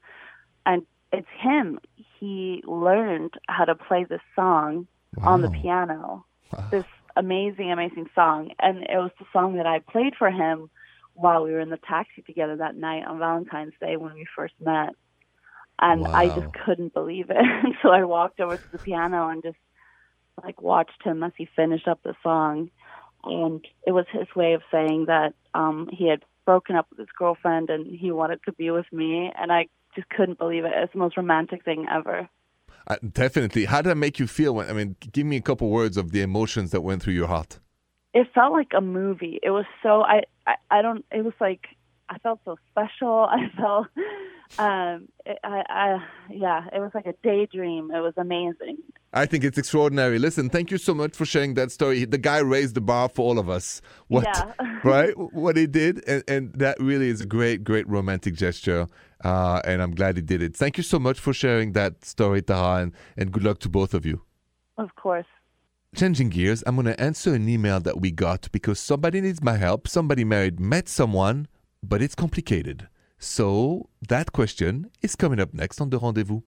and 0.66 0.84
it's 1.12 1.28
him. 1.38 1.78
He 2.18 2.62
learned 2.66 3.34
how 3.48 3.64
to 3.64 3.74
play 3.74 4.04
this 4.04 4.20
song 4.34 4.86
wow. 5.16 5.32
on 5.32 5.42
the 5.42 5.50
piano. 5.50 6.24
Wow. 6.52 6.64
This 6.70 6.84
amazing, 7.16 7.72
amazing 7.72 8.06
song, 8.14 8.50
and 8.58 8.78
it 8.78 8.96
was 8.96 9.10
the 9.18 9.26
song 9.32 9.56
that 9.56 9.66
I 9.66 9.80
played 9.80 10.14
for 10.18 10.30
him 10.30 10.70
while 11.14 11.42
we 11.42 11.52
were 11.52 11.60
in 11.60 11.70
the 11.70 11.78
taxi 11.88 12.22
together 12.22 12.56
that 12.56 12.76
night 12.76 13.06
on 13.06 13.18
Valentine's 13.18 13.74
Day 13.80 13.96
when 13.96 14.14
we 14.14 14.26
first 14.36 14.54
met. 14.60 14.90
And 15.80 16.02
wow. 16.02 16.10
I 16.14 16.28
just 16.28 16.46
couldn't 16.64 16.94
believe 16.94 17.30
it. 17.30 17.36
and 17.64 17.74
so 17.82 17.90
I 17.90 18.04
walked 18.04 18.40
over 18.40 18.56
to 18.56 18.64
the 18.72 18.78
piano 18.78 19.28
and 19.28 19.42
just 19.42 19.56
like 20.42 20.60
watched 20.62 21.02
him 21.04 21.22
as 21.22 21.32
he 21.36 21.48
finished 21.56 21.88
up 21.88 22.00
the 22.02 22.14
song. 22.22 22.70
And 23.24 23.64
it 23.86 23.92
was 23.92 24.06
his 24.10 24.28
way 24.34 24.54
of 24.54 24.62
saying 24.70 25.06
that 25.06 25.34
um 25.54 25.88
he 25.92 26.08
had 26.08 26.22
broken 26.46 26.76
up 26.76 26.86
with 26.90 26.98
his 26.98 27.08
girlfriend 27.18 27.70
and 27.70 27.86
he 27.86 28.10
wanted 28.10 28.40
to 28.44 28.52
be 28.52 28.70
with 28.70 28.86
me 28.92 29.30
and 29.38 29.52
I 29.52 29.68
just 29.94 30.08
couldn't 30.08 30.38
believe 30.38 30.64
it. 30.64 30.72
It's 30.74 30.92
the 30.92 30.98
most 30.98 31.16
romantic 31.16 31.64
thing 31.64 31.86
ever. 31.90 32.28
Uh, 32.86 32.96
definitely. 33.12 33.66
How 33.66 33.82
did 33.82 33.90
that 33.90 33.96
make 33.96 34.18
you 34.18 34.26
feel? 34.26 34.54
When, 34.54 34.68
I 34.68 34.72
mean, 34.72 34.96
give 35.12 35.26
me 35.26 35.36
a 35.36 35.42
couple 35.42 35.68
words 35.68 35.96
of 35.96 36.12
the 36.12 36.22
emotions 36.22 36.70
that 36.70 36.80
went 36.80 37.02
through 37.02 37.14
your 37.14 37.28
heart. 37.28 37.58
It 38.12 38.26
felt 38.34 38.52
like 38.52 38.72
a 38.76 38.80
movie. 38.80 39.38
It 39.42 39.50
was 39.50 39.66
so 39.82 40.02
I 40.02 40.22
I, 40.46 40.54
I 40.70 40.82
don't. 40.82 41.04
It 41.12 41.24
was 41.24 41.34
like 41.40 41.66
I 42.08 42.18
felt 42.18 42.40
so 42.44 42.56
special. 42.70 43.24
I 43.30 43.48
felt 43.56 43.86
um 44.58 45.08
it, 45.24 45.38
I, 45.44 45.62
I 45.68 45.98
yeah 46.30 46.66
it 46.72 46.80
was 46.80 46.90
like 46.92 47.06
a 47.06 47.14
daydream 47.22 47.90
it 47.92 48.00
was 48.00 48.14
amazing 48.16 48.78
i 49.12 49.26
think 49.26 49.44
it's 49.44 49.58
extraordinary 49.58 50.18
listen 50.18 50.48
thank 50.48 50.70
you 50.70 50.78
so 50.78 50.94
much 50.94 51.14
for 51.14 51.24
sharing 51.24 51.54
that 51.54 51.70
story 51.70 52.04
the 52.04 52.18
guy 52.18 52.38
raised 52.38 52.74
the 52.74 52.80
bar 52.80 53.08
for 53.08 53.22
all 53.22 53.38
of 53.38 53.48
us 53.48 53.80
what 54.08 54.24
yeah. 54.24 54.52
right 54.84 55.16
what 55.16 55.56
he 55.56 55.66
did 55.66 56.02
and, 56.06 56.24
and 56.28 56.52
that 56.54 56.78
really 56.80 57.08
is 57.08 57.20
a 57.20 57.26
great 57.26 57.64
great 57.64 57.88
romantic 57.88 58.34
gesture 58.34 58.86
uh, 59.24 59.60
and 59.64 59.82
i'm 59.82 59.94
glad 59.94 60.16
he 60.16 60.22
did 60.22 60.42
it 60.42 60.56
thank 60.56 60.76
you 60.76 60.82
so 60.82 60.98
much 60.98 61.18
for 61.18 61.32
sharing 61.32 61.72
that 61.72 62.04
story 62.04 62.42
Tara, 62.42 62.82
and, 62.82 62.92
and 63.16 63.32
good 63.32 63.44
luck 63.44 63.58
to 63.60 63.68
both 63.68 63.94
of 63.94 64.06
you 64.06 64.22
of 64.78 64.94
course 64.96 65.26
Changing 65.92 66.28
gears, 66.28 66.62
I'm 66.66 66.76
going 66.76 66.86
to 66.86 67.00
answer 67.00 67.34
an 67.34 67.48
email 67.48 67.80
that 67.80 68.00
we 68.00 68.12
got 68.12 68.48
because 68.52 68.78
somebody 68.78 69.20
needs 69.20 69.42
my 69.42 69.56
help. 69.56 69.88
Somebody 69.88 70.22
married, 70.22 70.60
met 70.60 70.88
someone, 70.88 71.48
but 71.82 72.00
it's 72.00 72.14
complicated. 72.14 72.86
So 73.18 73.88
that 74.08 74.32
question 74.32 74.90
is 75.02 75.16
coming 75.16 75.40
up 75.40 75.52
next 75.52 75.80
on 75.80 75.90
The 75.90 75.98
Rendezvous. 75.98 76.42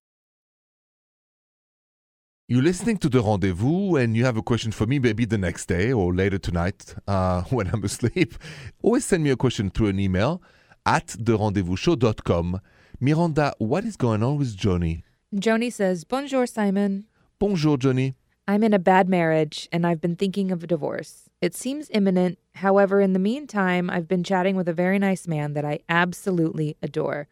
You're 2.50 2.62
listening 2.62 2.98
to 2.98 3.08
The 3.08 3.22
Rendezvous 3.22 3.96
and 3.96 4.18
you 4.18 4.26
have 4.26 4.36
a 4.36 4.42
question 4.42 4.74
for 4.74 4.86
me 4.86 5.00
maybe 5.00 5.24
the 5.24 5.38
next 5.38 5.68
day 5.68 5.94
or 5.94 6.14
later 6.14 6.38
tonight 6.38 6.94
uh, 7.08 7.44
when 7.50 7.68
I'm 7.68 7.86
asleep. 7.86 8.34
Always 8.82 9.06
send 9.06 9.24
me 9.24 9.30
a 9.30 9.38
question 9.38 9.70
through 9.70 9.88
an 9.88 10.00
email 10.00 10.42
at 10.86 11.08
therendezvousshow.com. 11.08 12.60
Miranda, 13.00 13.54
what 13.60 13.86
is 13.86 13.96
going 13.96 14.24
on 14.24 14.38
with 14.38 14.58
Johnny? 14.58 15.06
Johnny 15.34 15.70
says, 15.70 16.04
Bonjour, 16.04 16.46
Simon. 16.46 17.06
Bonjour, 17.40 17.78
Johnny. 17.78 18.16
I'm 18.46 18.64
in 18.66 18.74
a 18.74 18.80
bad 18.80 19.08
marriage 19.08 19.70
and 19.72 19.88
I've 19.88 20.02
been 20.02 20.18
thinking 20.18 20.52
of 20.52 20.66
a 20.66 20.68
divorce. 20.68 21.30
It 21.40 21.56
seems 21.56 21.90
imminent. 21.94 22.40
However, 22.56 23.00
in 23.00 23.14
the 23.14 23.20
meantime, 23.20 23.90
I've 23.90 24.10
been 24.10 24.26
chatting 24.26 24.58
with 24.58 24.68
a 24.68 24.74
very 24.74 25.00
nice 25.00 25.30
man 25.30 25.54
that 25.54 25.64
I 25.64 25.80
absolutely 25.88 26.76
adore. 26.82 27.30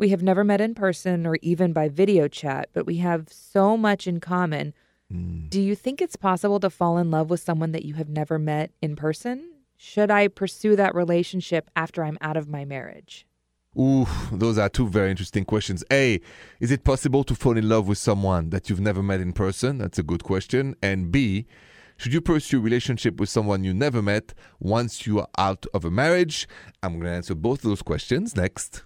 We 0.00 0.08
have 0.08 0.22
never 0.22 0.44
met 0.44 0.62
in 0.62 0.74
person 0.74 1.26
or 1.26 1.36
even 1.42 1.74
by 1.74 1.90
video 1.90 2.26
chat, 2.26 2.70
but 2.72 2.86
we 2.86 2.96
have 2.96 3.28
so 3.30 3.76
much 3.76 4.06
in 4.06 4.18
common. 4.18 4.72
Hmm. 5.12 5.48
Do 5.48 5.60
you 5.60 5.74
think 5.74 6.00
it's 6.00 6.16
possible 6.16 6.58
to 6.60 6.70
fall 6.70 6.96
in 6.96 7.10
love 7.10 7.28
with 7.28 7.40
someone 7.40 7.72
that 7.72 7.84
you 7.84 7.92
have 7.96 8.08
never 8.08 8.38
met 8.38 8.70
in 8.80 8.96
person? 8.96 9.50
Should 9.76 10.10
I 10.10 10.28
pursue 10.28 10.74
that 10.76 10.94
relationship 10.94 11.70
after 11.76 12.02
I'm 12.02 12.16
out 12.22 12.38
of 12.38 12.48
my 12.48 12.64
marriage? 12.64 13.26
Ooh, 13.78 14.06
those 14.32 14.56
are 14.56 14.70
two 14.70 14.88
very 14.88 15.10
interesting 15.10 15.44
questions. 15.44 15.84
A, 15.92 16.18
is 16.60 16.70
it 16.70 16.82
possible 16.82 17.22
to 17.24 17.34
fall 17.34 17.58
in 17.58 17.68
love 17.68 17.86
with 17.86 17.98
someone 17.98 18.48
that 18.50 18.70
you've 18.70 18.80
never 18.80 19.02
met 19.02 19.20
in 19.20 19.34
person? 19.34 19.76
That's 19.76 19.98
a 19.98 20.02
good 20.02 20.24
question. 20.24 20.76
And 20.80 21.12
B, 21.12 21.44
should 21.98 22.14
you 22.14 22.22
pursue 22.22 22.56
a 22.56 22.62
relationship 22.62 23.20
with 23.20 23.28
someone 23.28 23.64
you 23.64 23.74
never 23.74 24.00
met 24.00 24.32
once 24.60 25.06
you 25.06 25.20
are 25.20 25.28
out 25.36 25.66
of 25.74 25.84
a 25.84 25.90
marriage? 25.90 26.48
I'm 26.82 26.92
going 26.94 27.04
to 27.04 27.10
answer 27.10 27.34
both 27.34 27.58
of 27.64 27.68
those 27.68 27.82
questions 27.82 28.34
next. 28.34 28.84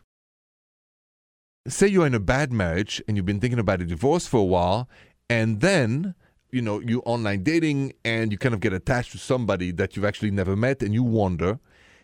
Say 1.66 1.86
you're 1.88 2.06
in 2.06 2.12
a 2.12 2.20
bad 2.20 2.52
marriage 2.52 3.02
and 3.08 3.16
you've 3.16 3.24
been 3.24 3.40
thinking 3.40 3.58
about 3.58 3.80
a 3.80 3.86
divorce 3.86 4.26
for 4.26 4.38
a 4.38 4.44
while, 4.44 4.86
and 5.30 5.62
then 5.62 6.14
you 6.52 6.60
know 6.60 6.78
you 6.78 7.00
online 7.06 7.42
dating 7.42 7.94
and 8.04 8.30
you 8.30 8.36
kind 8.36 8.54
of 8.54 8.60
get 8.60 8.74
attached 8.74 9.12
to 9.12 9.18
somebody 9.18 9.72
that 9.72 9.96
you've 9.96 10.04
actually 10.04 10.30
never 10.30 10.56
met, 10.56 10.82
and 10.82 10.92
you 10.92 11.02
wonder, 11.02 11.58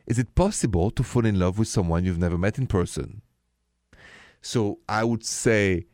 is 0.06 0.18
it 0.18 0.34
possible 0.34 0.90
to 0.92 1.02
fall 1.02 1.26
in 1.26 1.38
love 1.38 1.58
with 1.58 1.68
someone 1.68 2.06
you've 2.06 2.18
never 2.18 2.38
met 2.38 2.56
in 2.56 2.66
person? 2.66 3.20
So 4.40 4.78
I 4.88 5.04
would 5.04 5.26
say 5.26 5.84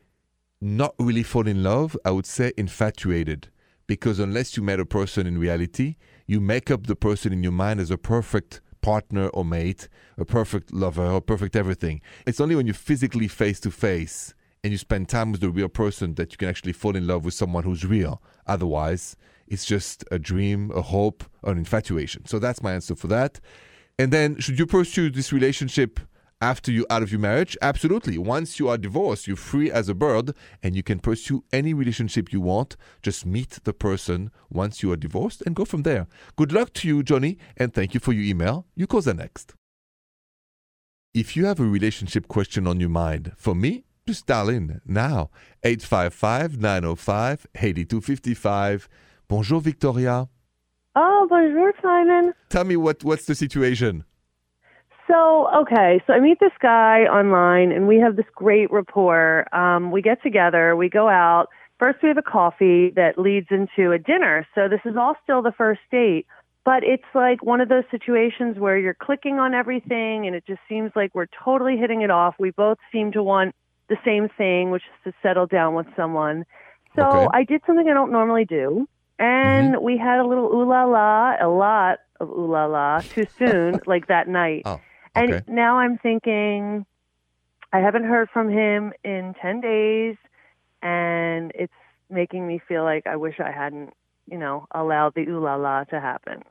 not 0.60 0.94
really 1.00 1.24
fall 1.24 1.48
in 1.48 1.64
love, 1.64 1.96
I 2.04 2.12
would 2.12 2.26
say 2.26 2.52
infatuated. 2.56 3.48
Because 3.88 4.20
unless 4.20 4.56
you 4.56 4.62
met 4.62 4.78
a 4.78 4.86
person 4.86 5.26
in 5.26 5.38
reality, 5.38 5.96
you 6.28 6.40
make 6.40 6.70
up 6.70 6.86
the 6.86 6.96
person 6.96 7.32
in 7.32 7.42
your 7.42 7.52
mind 7.52 7.80
as 7.80 7.90
a 7.90 7.98
perfect 7.98 8.60
partner 8.86 9.26
or 9.30 9.44
mate, 9.44 9.88
a 10.16 10.24
perfect 10.24 10.72
lover, 10.72 11.04
or 11.04 11.20
perfect 11.20 11.56
everything. 11.56 12.00
It's 12.24 12.40
only 12.40 12.54
when 12.54 12.68
you're 12.68 12.74
physically 12.90 13.26
face 13.26 13.58
to 13.60 13.72
face 13.72 14.32
and 14.62 14.70
you 14.70 14.78
spend 14.78 15.08
time 15.08 15.32
with 15.32 15.40
the 15.40 15.50
real 15.50 15.68
person 15.68 16.14
that 16.14 16.30
you 16.30 16.38
can 16.38 16.48
actually 16.48 16.72
fall 16.72 16.94
in 16.94 17.04
love 17.04 17.24
with 17.24 17.34
someone 17.34 17.64
who's 17.64 17.84
real. 17.84 18.22
Otherwise, 18.46 19.16
it's 19.48 19.64
just 19.64 20.04
a 20.12 20.20
dream, 20.20 20.70
a 20.70 20.82
hope, 20.82 21.24
an 21.42 21.58
infatuation. 21.58 22.26
So 22.26 22.38
that's 22.38 22.62
my 22.62 22.74
answer 22.74 22.94
for 22.94 23.08
that. 23.08 23.40
And 23.98 24.12
then, 24.12 24.38
should 24.38 24.56
you 24.56 24.66
pursue 24.66 25.10
this 25.10 25.32
relationship 25.32 25.98
after 26.40 26.70
you're 26.70 26.86
out 26.90 27.02
of 27.02 27.10
your 27.10 27.20
marriage? 27.20 27.56
Absolutely. 27.62 28.18
Once 28.18 28.58
you 28.58 28.68
are 28.68 28.78
divorced, 28.78 29.26
you're 29.26 29.36
free 29.36 29.70
as 29.70 29.88
a 29.88 29.94
bird 29.94 30.32
and 30.62 30.76
you 30.76 30.82
can 30.82 30.98
pursue 30.98 31.44
any 31.52 31.72
relationship 31.72 32.32
you 32.32 32.40
want. 32.40 32.76
Just 33.02 33.24
meet 33.26 33.58
the 33.64 33.72
person 33.72 34.30
once 34.50 34.82
you 34.82 34.92
are 34.92 34.96
divorced 34.96 35.42
and 35.46 35.56
go 35.56 35.64
from 35.64 35.82
there. 35.82 36.06
Good 36.36 36.52
luck 36.52 36.72
to 36.74 36.88
you, 36.88 37.02
Johnny, 37.02 37.38
and 37.56 37.72
thank 37.72 37.94
you 37.94 38.00
for 38.00 38.12
your 38.12 38.24
email. 38.24 38.66
You 38.74 38.86
call 38.86 39.00
the 39.00 39.14
next. 39.14 39.54
If 41.14 41.34
you 41.34 41.46
have 41.46 41.60
a 41.60 41.64
relationship 41.64 42.28
question 42.28 42.66
on 42.66 42.78
your 42.78 42.90
mind, 42.90 43.32
for 43.36 43.54
me, 43.54 43.84
just 44.06 44.26
dial 44.26 44.50
in 44.50 44.80
now. 44.84 45.30
855 45.64 46.60
905 46.60 47.46
8255. 47.54 48.88
Bonjour, 49.26 49.60
Victoria. 49.60 50.28
Oh, 50.94 51.26
bonjour, 51.28 51.72
Simon. 51.82 52.32
Tell 52.50 52.64
me 52.64 52.76
what, 52.76 53.02
what's 53.02 53.24
the 53.26 53.34
situation? 53.34 54.04
So, 55.08 55.48
okay, 55.62 56.02
so 56.06 56.12
I 56.12 56.20
meet 56.20 56.40
this 56.40 56.52
guy 56.60 57.02
online, 57.02 57.70
and 57.70 57.86
we 57.86 57.98
have 58.00 58.16
this 58.16 58.26
great 58.34 58.70
rapport. 58.72 59.46
Um, 59.54 59.92
we 59.92 60.02
get 60.02 60.20
together, 60.22 60.74
we 60.74 60.88
go 60.88 61.08
out. 61.08 61.46
First, 61.78 61.98
we 62.02 62.08
have 62.08 62.18
a 62.18 62.22
coffee 62.22 62.90
that 62.96 63.18
leads 63.18 63.46
into 63.50 63.92
a 63.92 63.98
dinner. 63.98 64.46
So, 64.54 64.68
this 64.68 64.80
is 64.84 64.96
all 64.96 65.14
still 65.22 65.42
the 65.42 65.52
first 65.56 65.80
date, 65.92 66.26
but 66.64 66.82
it's 66.82 67.04
like 67.14 67.44
one 67.44 67.60
of 67.60 67.68
those 67.68 67.84
situations 67.90 68.58
where 68.58 68.76
you're 68.78 68.96
clicking 69.00 69.38
on 69.38 69.54
everything, 69.54 70.26
and 70.26 70.34
it 70.34 70.44
just 70.44 70.60
seems 70.68 70.90
like 70.96 71.14
we're 71.14 71.28
totally 71.44 71.76
hitting 71.76 72.02
it 72.02 72.10
off. 72.10 72.34
We 72.40 72.50
both 72.50 72.78
seem 72.90 73.12
to 73.12 73.22
want 73.22 73.54
the 73.88 73.96
same 74.04 74.28
thing, 74.36 74.70
which 74.70 74.82
is 74.82 75.12
to 75.12 75.18
settle 75.22 75.46
down 75.46 75.74
with 75.74 75.86
someone. 75.94 76.44
So, 76.96 77.02
Okay. 77.02 77.26
I 77.32 77.44
did 77.44 77.60
something 77.64 77.88
I 77.88 77.94
don't 77.94 78.10
normally 78.10 78.44
do, 78.44 78.88
and 79.20 79.80
we 79.80 79.98
had 79.98 80.18
a 80.18 80.26
little 80.26 80.46
ooh 80.46 80.68
la 80.68 80.84
la, 80.84 81.36
a 81.40 81.46
lot 81.46 81.98
of 82.18 82.28
ooh 82.28 82.50
la 82.50 82.66
la 82.66 83.02
too 83.02 83.26
soon, 83.38 83.78
like 83.86 84.08
that 84.08 84.26
night. 84.26 84.62
Oh, 84.64 84.80
And 85.16 85.32
okay. 85.32 85.44
now 85.48 85.78
I'm 85.78 85.98
thinking, 85.98 86.86
I 87.72 87.78
haven't 87.80 88.04
heard 88.04 88.28
from 88.32 88.48
him 88.50 88.92
in 89.04 89.34
10 89.40 89.60
days, 89.60 90.16
and 90.82 91.52
it's 91.54 91.72
making 92.10 92.46
me 92.46 92.60
feel 92.68 92.84
like 92.84 93.06
I 93.06 93.16
wish 93.16 93.40
I 93.40 93.50
hadn't, 93.50 93.90
you 94.30 94.38
know, 94.38 94.66
allowed 94.72 95.14
the 95.14 95.22
ooh 95.22 95.40
la 95.42 95.56
la 95.56 95.84
to 95.84 96.00
happen. 96.00 96.42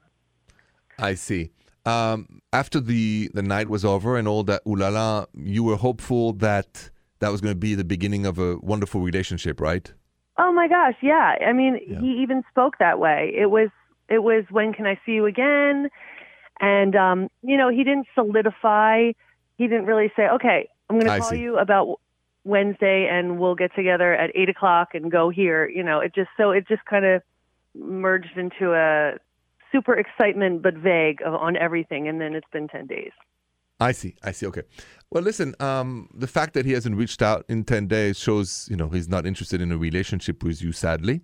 I 1.00 1.13
see. 1.15 1.51
Um, 1.86 2.41
after 2.51 2.79
the, 2.79 3.29
the 3.34 3.43
night 3.43 3.69
was 3.69 3.86
over 3.86 4.17
and 4.17 4.27
all 4.27 4.43
that 4.43 4.62
ooh 4.67 4.75
la 4.75 4.89
la, 4.89 5.25
you 5.34 5.63
were 5.63 5.75
hopeful 5.75 6.34
that 6.34 6.89
that 7.19 7.31
was 7.31 7.41
going 7.41 7.53
to 7.53 7.60
be 7.60 7.75
the 7.75 7.84
beginning 7.84 8.25
of 8.25 8.39
a 8.39 8.57
wonderful 8.57 9.01
relationship, 9.01 9.62
right? 9.62 9.93
Oh 10.38 10.51
my 10.51 10.67
gosh, 10.67 10.95
yeah. 11.01 11.36
I 11.48 11.53
mean, 11.53 11.79
Yeah. 11.88 12.00
he 12.01 12.22
even 12.22 12.43
spoke 12.50 12.77
that 12.79 13.00
way. 13.00 13.31
It 13.38 13.51
was, 13.51 13.69
it 14.10 14.19
was 14.19 14.43
when 14.50 14.74
can 14.74 14.86
I 14.86 15.00
see 15.05 15.13
you 15.13 15.25
again? 15.25 15.89
And, 16.59 16.95
um, 16.95 17.29
you 17.41 17.57
know, 17.57 17.69
he 17.69 17.83
didn't 17.83 18.07
solidify. 18.15 19.12
He 19.57 19.67
didn't 19.67 19.85
really 19.85 20.12
say, 20.15 20.27
okay, 20.27 20.69
I'm 20.89 21.00
going 21.00 21.12
to 21.12 21.19
call 21.19 21.29
see. 21.29 21.39
you 21.39 21.57
about 21.57 22.00
Wednesday 22.43 23.07
and 23.12 23.39
we'll 23.39 23.55
get 23.55 23.74
together 23.75 24.13
at 24.13 24.31
eight 24.35 24.50
o'clock 24.50 24.89
and 24.93 25.12
go 25.12 25.29
here. 25.29 25.67
You 25.67 25.83
know, 25.83 26.00
it 26.00 26.13
just, 26.13 26.29
so 26.38 26.51
it 26.51 26.67
just 26.67 26.85
kind 26.85 27.05
of 27.05 27.21
merged 27.75 28.38
into 28.38 28.74
a 28.74 29.17
super 29.71 29.95
excitement, 29.95 30.62
but 30.62 30.75
vague 30.75 31.21
of, 31.25 31.33
on 31.33 31.57
everything. 31.57 32.07
And 32.07 32.21
then 32.21 32.35
it's 32.35 32.47
been 32.51 32.67
10 32.67 32.88
days. 32.88 33.12
I 33.79 33.91
see. 33.91 34.15
I 34.24 34.31
see. 34.31 34.45
Okay. 34.47 34.63
Well, 35.12 35.24
listen. 35.24 35.53
Um, 35.59 36.09
the 36.13 36.27
fact 36.27 36.53
that 36.53 36.65
he 36.65 36.71
hasn't 36.71 36.95
reached 36.95 37.21
out 37.21 37.45
in 37.50 37.63
ten 37.65 37.88
days 37.88 38.17
shows, 38.17 38.67
you 38.69 38.77
know, 38.77 38.89
he's 38.89 39.09
not 39.09 39.25
interested 39.25 39.62
in 39.62 39.71
a 39.71 39.77
relationship 39.77 40.43
with 40.43 40.62
you. 40.62 40.71
Sadly, 40.71 41.21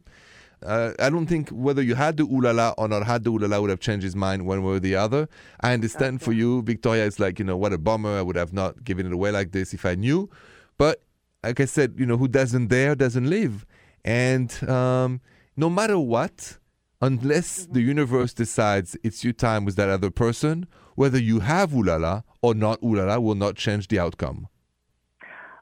uh, 0.66 0.94
I 1.00 1.10
don't 1.10 1.28
think 1.28 1.50
whether 1.50 1.82
you 1.82 1.96
had 1.96 2.18
the 2.18 2.24
ooh 2.24 2.42
la 2.42 2.52
la 2.52 2.74
or 2.78 2.88
not 2.88 3.06
had 3.06 3.24
the 3.24 3.32
ooh 3.32 3.40
la 3.40 3.48
la 3.48 3.60
would 3.60 3.70
have 3.70 3.80
changed 3.80 4.04
his 4.04 4.16
mind 4.16 4.46
one 4.46 4.64
way 4.64 4.74
or 4.74 4.80
the 4.80 4.96
other. 4.96 5.28
I 5.62 5.74
understand 5.74 6.22
for 6.22 6.32
you, 6.32 6.62
Victoria. 6.62 7.06
It's 7.06 7.20
like 7.20 7.40
you 7.40 7.46
know 7.46 7.58
what 7.58 7.74
a 7.74 7.78
bummer. 7.78 8.18
I 8.18 8.22
would 8.22 8.36
have 8.36 8.54
not 8.54 8.84
given 8.84 9.06
it 9.06 9.14
away 9.14 9.32
like 9.32 9.52
this 9.52 9.74
if 9.74 9.86
I 9.86 9.96
knew. 9.96 10.30
But 10.78 11.04
like 11.44 11.60
I 11.60 11.66
said, 11.66 11.96
you 11.98 12.06
know, 12.06 12.18
who 12.18 12.28
doesn't 12.28 12.68
dare 12.68 12.96
doesn't 12.96 13.30
live. 13.30 13.66
And 14.04 14.52
um, 14.70 15.22
no 15.56 15.70
matter 15.70 15.98
what, 15.98 16.58
unless 17.02 17.66
the 17.66 17.82
universe 17.82 18.34
decides 18.34 18.96
it's 19.04 19.24
your 19.24 19.34
time 19.34 19.66
with 19.66 19.76
that 19.76 19.90
other 19.90 20.12
person, 20.12 20.68
whether 20.96 21.18
you 21.18 21.40
have 21.40 21.74
ooh 21.74 21.84
la 21.84 21.96
la 21.96 22.22
or 22.42 22.54
not 22.54 22.80
ooh 22.84 22.96
la 22.96 23.06
la 23.06 23.18
will 23.18 23.36
not 23.36 23.56
change 23.56 23.88
the 23.88 24.00
outcome. 24.00 24.48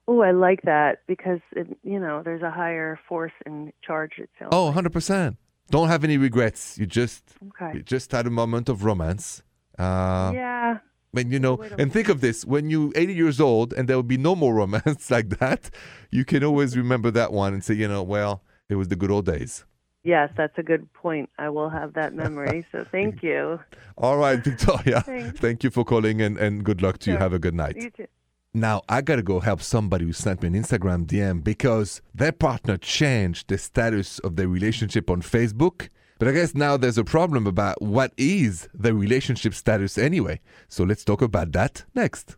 Oh, 0.09 0.21
I 0.21 0.31
like 0.31 0.63
that 0.63 0.93
because, 1.07 1.41
it, 1.55 1.67
you 1.83 1.99
know, 1.99 2.23
there's 2.23 2.41
a 2.41 2.49
higher 2.49 2.99
force 3.07 3.37
in 3.45 3.71
charge 3.87 4.13
itself. 4.17 4.49
Oh, 4.51 4.73
100%. 4.75 5.37
Don't 5.69 5.87
have 5.87 6.03
any 6.03 6.17
regrets. 6.17 6.79
You 6.79 6.87
just 6.87 7.23
Okay. 7.49 7.71
you 7.75 7.83
just 7.83 8.11
had 8.11 8.25
a 8.25 8.31
moment 8.31 8.69
of 8.69 8.83
romance. 8.83 9.43
Uh, 9.77 10.31
yeah. 10.33 10.79
When 11.11 11.29
you 11.31 11.39
know, 11.39 11.55
and 11.77 11.93
think 11.93 12.09
of 12.09 12.21
this: 12.21 12.43
when 12.53 12.71
you're 12.71 12.91
80 12.95 13.13
years 13.13 13.39
old 13.39 13.73
and 13.73 13.87
there 13.87 13.95
will 13.95 14.11
be 14.17 14.17
no 14.29 14.35
more 14.35 14.53
romance 14.55 15.11
like 15.15 15.29
that, 15.39 15.69
you 16.11 16.25
can 16.25 16.43
always 16.43 16.75
remember 16.75 17.11
that 17.11 17.31
one 17.31 17.53
and 17.53 17.63
say, 17.63 17.75
you 17.75 17.87
know, 17.87 18.01
well, 18.01 18.41
it 18.67 18.75
was 18.75 18.87
the 18.87 18.95
good 18.95 19.11
old 19.11 19.25
days. 19.25 19.65
Yes, 20.03 20.31
that's 20.35 20.57
a 20.57 20.63
good 20.63 20.91
point. 20.93 21.29
I 21.37 21.49
will 21.49 21.69
have 21.69 21.93
that 21.93 22.13
memory. 22.15 22.65
So 22.71 22.83
thank 22.91 23.21
you. 23.21 23.59
All 23.95 24.17
right, 24.17 24.43
Victoria. 24.43 25.01
Thanks. 25.01 25.39
Thank 25.39 25.63
you 25.63 25.69
for 25.69 25.83
calling 25.83 26.21
and, 26.21 26.37
and 26.37 26.63
good 26.63 26.81
luck 26.81 26.97
to 26.99 27.11
you. 27.11 27.17
Have 27.17 27.33
a 27.33 27.39
good 27.39 27.53
night. 27.55 27.75
You 27.77 27.91
too. 27.91 28.07
Now 28.53 28.81
I 28.89 29.01
gotta 29.01 29.21
go 29.21 29.39
help 29.39 29.61
somebody 29.61 30.05
who 30.05 30.13
sent 30.13 30.41
me 30.41 30.47
an 30.47 30.55
Instagram 30.55 31.05
DM 31.05 31.43
because 31.43 32.01
their 32.15 32.31
partner 32.31 32.77
changed 32.77 33.47
the 33.47 33.59
status 33.59 34.17
of 34.19 34.37
their 34.37 34.47
relationship 34.47 35.11
on 35.11 35.21
Facebook. 35.21 35.89
But 36.17 36.29
I 36.29 36.31
guess 36.31 36.55
now 36.55 36.75
there's 36.75 36.97
a 36.97 37.03
problem 37.03 37.45
about 37.45 37.79
what 37.79 38.11
is 38.17 38.67
the 38.73 38.93
relationship 38.95 39.53
status 39.53 39.97
anyway. 39.99 40.41
So 40.67 40.83
let's 40.83 41.05
talk 41.05 41.21
about 41.21 41.51
that 41.51 41.85
next. 41.93 42.37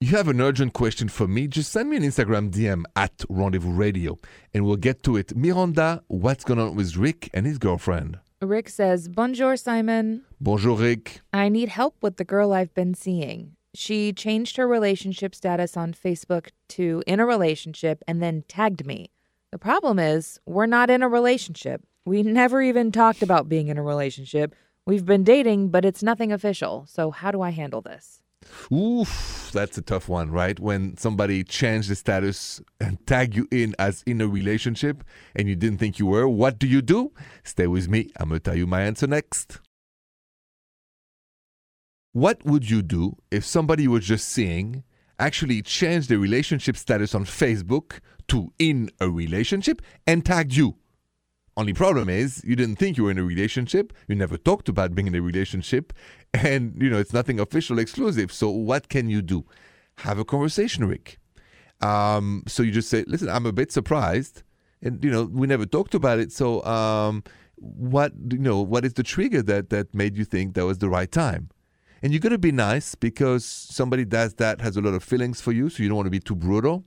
You 0.00 0.16
have 0.16 0.28
an 0.28 0.40
urgent 0.40 0.74
question 0.74 1.08
for 1.08 1.26
me? 1.26 1.48
Just 1.48 1.72
send 1.72 1.88
me 1.88 1.96
an 1.96 2.02
Instagram 2.02 2.50
DM 2.50 2.84
at 2.94 3.24
Rendezvous 3.30 3.72
Radio 3.72 4.18
and 4.52 4.66
we'll 4.66 4.76
get 4.76 5.02
to 5.04 5.16
it. 5.16 5.34
Miranda, 5.34 6.02
what's 6.08 6.44
going 6.44 6.60
on 6.60 6.76
with 6.76 6.96
Rick 6.96 7.30
and 7.32 7.46
his 7.46 7.56
girlfriend? 7.56 8.18
Rick 8.42 8.68
says, 8.68 9.08
Bonjour, 9.08 9.56
Simon. 9.56 10.24
Bonjour, 10.40 10.76
Rick. 10.76 11.20
I 11.32 11.48
need 11.48 11.70
help 11.70 11.96
with 12.02 12.18
the 12.18 12.24
girl 12.24 12.52
I've 12.52 12.74
been 12.74 12.94
seeing. 12.94 13.56
She 13.74 14.12
changed 14.12 14.56
her 14.58 14.68
relationship 14.68 15.34
status 15.34 15.76
on 15.76 15.94
Facebook 15.94 16.50
to 16.68 17.02
in 17.06 17.20
a 17.20 17.26
relationship 17.26 18.02
and 18.06 18.22
then 18.22 18.44
tagged 18.46 18.86
me. 18.86 19.10
The 19.50 19.58
problem 19.58 19.98
is, 19.98 20.38
we're 20.46 20.66
not 20.66 20.90
in 20.90 21.02
a 21.02 21.08
relationship. 21.08 21.82
We 22.04 22.22
never 22.22 22.60
even 22.60 22.92
talked 22.92 23.22
about 23.22 23.48
being 23.48 23.68
in 23.68 23.78
a 23.78 23.82
relationship. 23.82 24.54
We've 24.86 25.06
been 25.06 25.24
dating, 25.24 25.68
but 25.68 25.84
it's 25.84 26.02
nothing 26.02 26.32
official. 26.32 26.86
So, 26.88 27.10
how 27.10 27.30
do 27.30 27.40
I 27.40 27.50
handle 27.50 27.80
this? 27.80 28.22
Oof, 28.72 29.50
that's 29.52 29.78
a 29.78 29.82
tough 29.82 30.08
one, 30.08 30.30
right? 30.30 30.58
When 30.58 30.96
somebody 30.96 31.44
changed 31.44 31.88
the 31.88 31.94
status 31.94 32.60
and 32.80 33.04
tag 33.06 33.34
you 33.34 33.46
in 33.50 33.74
as 33.78 34.02
in 34.06 34.20
a 34.20 34.28
relationship 34.28 35.04
and 35.36 35.48
you 35.48 35.54
didn't 35.54 35.78
think 35.78 35.98
you 35.98 36.06
were, 36.06 36.28
what 36.28 36.58
do 36.58 36.66
you 36.66 36.82
do? 36.82 37.12
Stay 37.44 37.66
with 37.66 37.88
me. 37.88 38.10
I'm 38.16 38.30
going 38.30 38.40
to 38.40 38.44
tell 38.50 38.58
you 38.58 38.66
my 38.66 38.82
answer 38.82 39.06
next. 39.06 39.60
What 42.12 42.44
would 42.44 42.68
you 42.68 42.82
do 42.82 43.16
if 43.30 43.42
somebody 43.42 43.84
you 43.84 43.90
were 43.90 43.98
just 43.98 44.28
seeing 44.28 44.84
actually 45.18 45.62
changed 45.62 46.10
the 46.10 46.18
relationship 46.18 46.76
status 46.76 47.14
on 47.14 47.24
Facebook 47.24 48.00
to 48.28 48.52
in 48.58 48.90
a 49.00 49.08
relationship 49.08 49.80
and 50.06 50.22
tagged 50.22 50.54
you? 50.54 50.76
Only 51.56 51.72
problem 51.72 52.10
is 52.10 52.42
you 52.44 52.54
didn't 52.54 52.76
think 52.76 52.98
you 52.98 53.04
were 53.04 53.10
in 53.10 53.18
a 53.18 53.24
relationship. 53.24 53.94
You 54.08 54.14
never 54.14 54.36
talked 54.36 54.68
about 54.68 54.94
being 54.94 55.06
in 55.06 55.14
a 55.14 55.22
relationship, 55.22 55.94
and 56.34 56.76
you 56.82 56.90
know 56.90 56.98
it's 56.98 57.14
nothing 57.14 57.40
official, 57.40 57.78
exclusive. 57.78 58.30
So 58.30 58.50
what 58.50 58.90
can 58.90 59.08
you 59.08 59.22
do? 59.22 59.46
Have 59.98 60.18
a 60.18 60.24
conversation, 60.24 60.84
Rick. 60.86 61.18
Um, 61.80 62.42
so 62.46 62.62
you 62.62 62.72
just 62.72 62.90
say, 62.90 63.04
"Listen, 63.06 63.30
I'm 63.30 63.46
a 63.46 63.52
bit 63.52 63.72
surprised, 63.72 64.42
and 64.82 65.02
you 65.02 65.10
know 65.10 65.24
we 65.24 65.46
never 65.46 65.64
talked 65.64 65.94
about 65.94 66.18
it. 66.18 66.30
So 66.30 66.62
um, 66.64 67.24
what 67.56 68.12
you 68.30 68.38
know 68.38 68.60
what 68.60 68.84
is 68.84 68.92
the 68.92 69.02
trigger 69.02 69.42
that 69.42 69.70
that 69.70 69.94
made 69.94 70.18
you 70.18 70.26
think 70.26 70.54
that 70.54 70.66
was 70.66 70.76
the 70.76 70.90
right 70.90 71.10
time?" 71.10 71.48
And 72.02 72.12
you're 72.12 72.20
gonna 72.20 72.38
be 72.38 72.52
nice 72.52 72.94
because 72.94 73.44
somebody 73.44 74.04
does 74.04 74.34
that 74.34 74.60
has 74.60 74.76
a 74.76 74.80
lot 74.80 74.94
of 74.94 75.04
feelings 75.04 75.40
for 75.40 75.52
you, 75.52 75.68
so 75.68 75.82
you 75.82 75.88
don't 75.88 75.96
want 75.96 76.06
to 76.06 76.10
be 76.10 76.20
too 76.20 76.34
brutal. 76.34 76.84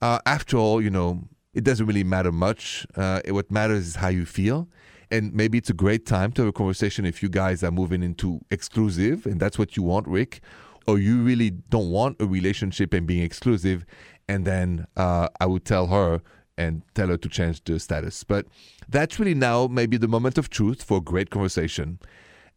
Uh, 0.00 0.20
after 0.24 0.56
all, 0.56 0.80
you 0.80 0.90
know 0.90 1.28
it 1.54 1.64
doesn't 1.64 1.86
really 1.86 2.04
matter 2.04 2.32
much. 2.32 2.86
Uh, 2.96 3.20
what 3.28 3.50
matters 3.50 3.88
is 3.88 3.96
how 3.96 4.08
you 4.08 4.24
feel. 4.24 4.68
And 5.10 5.34
maybe 5.34 5.58
it's 5.58 5.68
a 5.68 5.74
great 5.74 6.06
time 6.06 6.32
to 6.32 6.42
have 6.42 6.48
a 6.48 6.52
conversation 6.52 7.04
if 7.04 7.22
you 7.22 7.28
guys 7.28 7.62
are 7.62 7.70
moving 7.70 8.02
into 8.02 8.40
exclusive 8.50 9.26
and 9.26 9.38
that's 9.38 9.58
what 9.58 9.76
you 9.76 9.82
want, 9.82 10.08
Rick, 10.08 10.40
or 10.86 10.98
you 10.98 11.20
really 11.20 11.50
don't 11.50 11.90
want 11.90 12.16
a 12.20 12.26
relationship 12.26 12.94
and 12.94 13.06
being 13.06 13.22
exclusive. 13.22 13.84
And 14.28 14.46
then 14.46 14.86
uh, 14.96 15.28
I 15.38 15.46
would 15.46 15.66
tell 15.66 15.88
her 15.88 16.22
and 16.56 16.82
tell 16.94 17.08
her 17.08 17.18
to 17.18 17.28
change 17.28 17.62
the 17.64 17.78
status. 17.78 18.24
But 18.24 18.46
that's 18.88 19.18
really 19.18 19.34
now 19.34 19.66
maybe 19.66 19.98
the 19.98 20.08
moment 20.08 20.38
of 20.38 20.48
truth 20.48 20.82
for 20.82 20.98
a 20.98 21.02
great 21.02 21.28
conversation. 21.28 21.98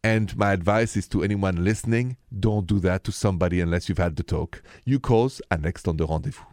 And 0.06 0.36
my 0.36 0.52
advice 0.52 0.96
is 0.96 1.08
to 1.08 1.24
anyone 1.24 1.64
listening 1.64 2.16
don't 2.30 2.64
do 2.64 2.78
that 2.78 3.02
to 3.04 3.10
somebody 3.10 3.60
unless 3.60 3.88
you've 3.88 3.98
had 3.98 4.14
the 4.14 4.22
talk. 4.22 4.62
You 4.84 5.00
calls 5.00 5.42
are 5.50 5.58
next 5.58 5.88
on 5.88 5.96
the 5.96 6.06
rendezvous. 6.06 6.44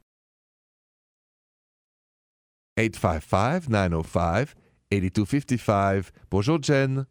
855 2.78 3.70
905 3.70 4.56
8255. 4.92 6.12
Bonjour, 6.32 6.58
Jen. 6.58 7.06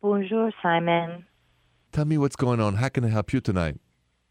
Bonjour, 0.00 0.50
Simon. 0.62 1.26
Tell 1.92 2.06
me 2.06 2.16
what's 2.16 2.36
going 2.36 2.58
on. 2.58 2.76
How 2.76 2.88
can 2.88 3.04
I 3.04 3.10
help 3.10 3.34
you 3.34 3.42
tonight? 3.42 3.78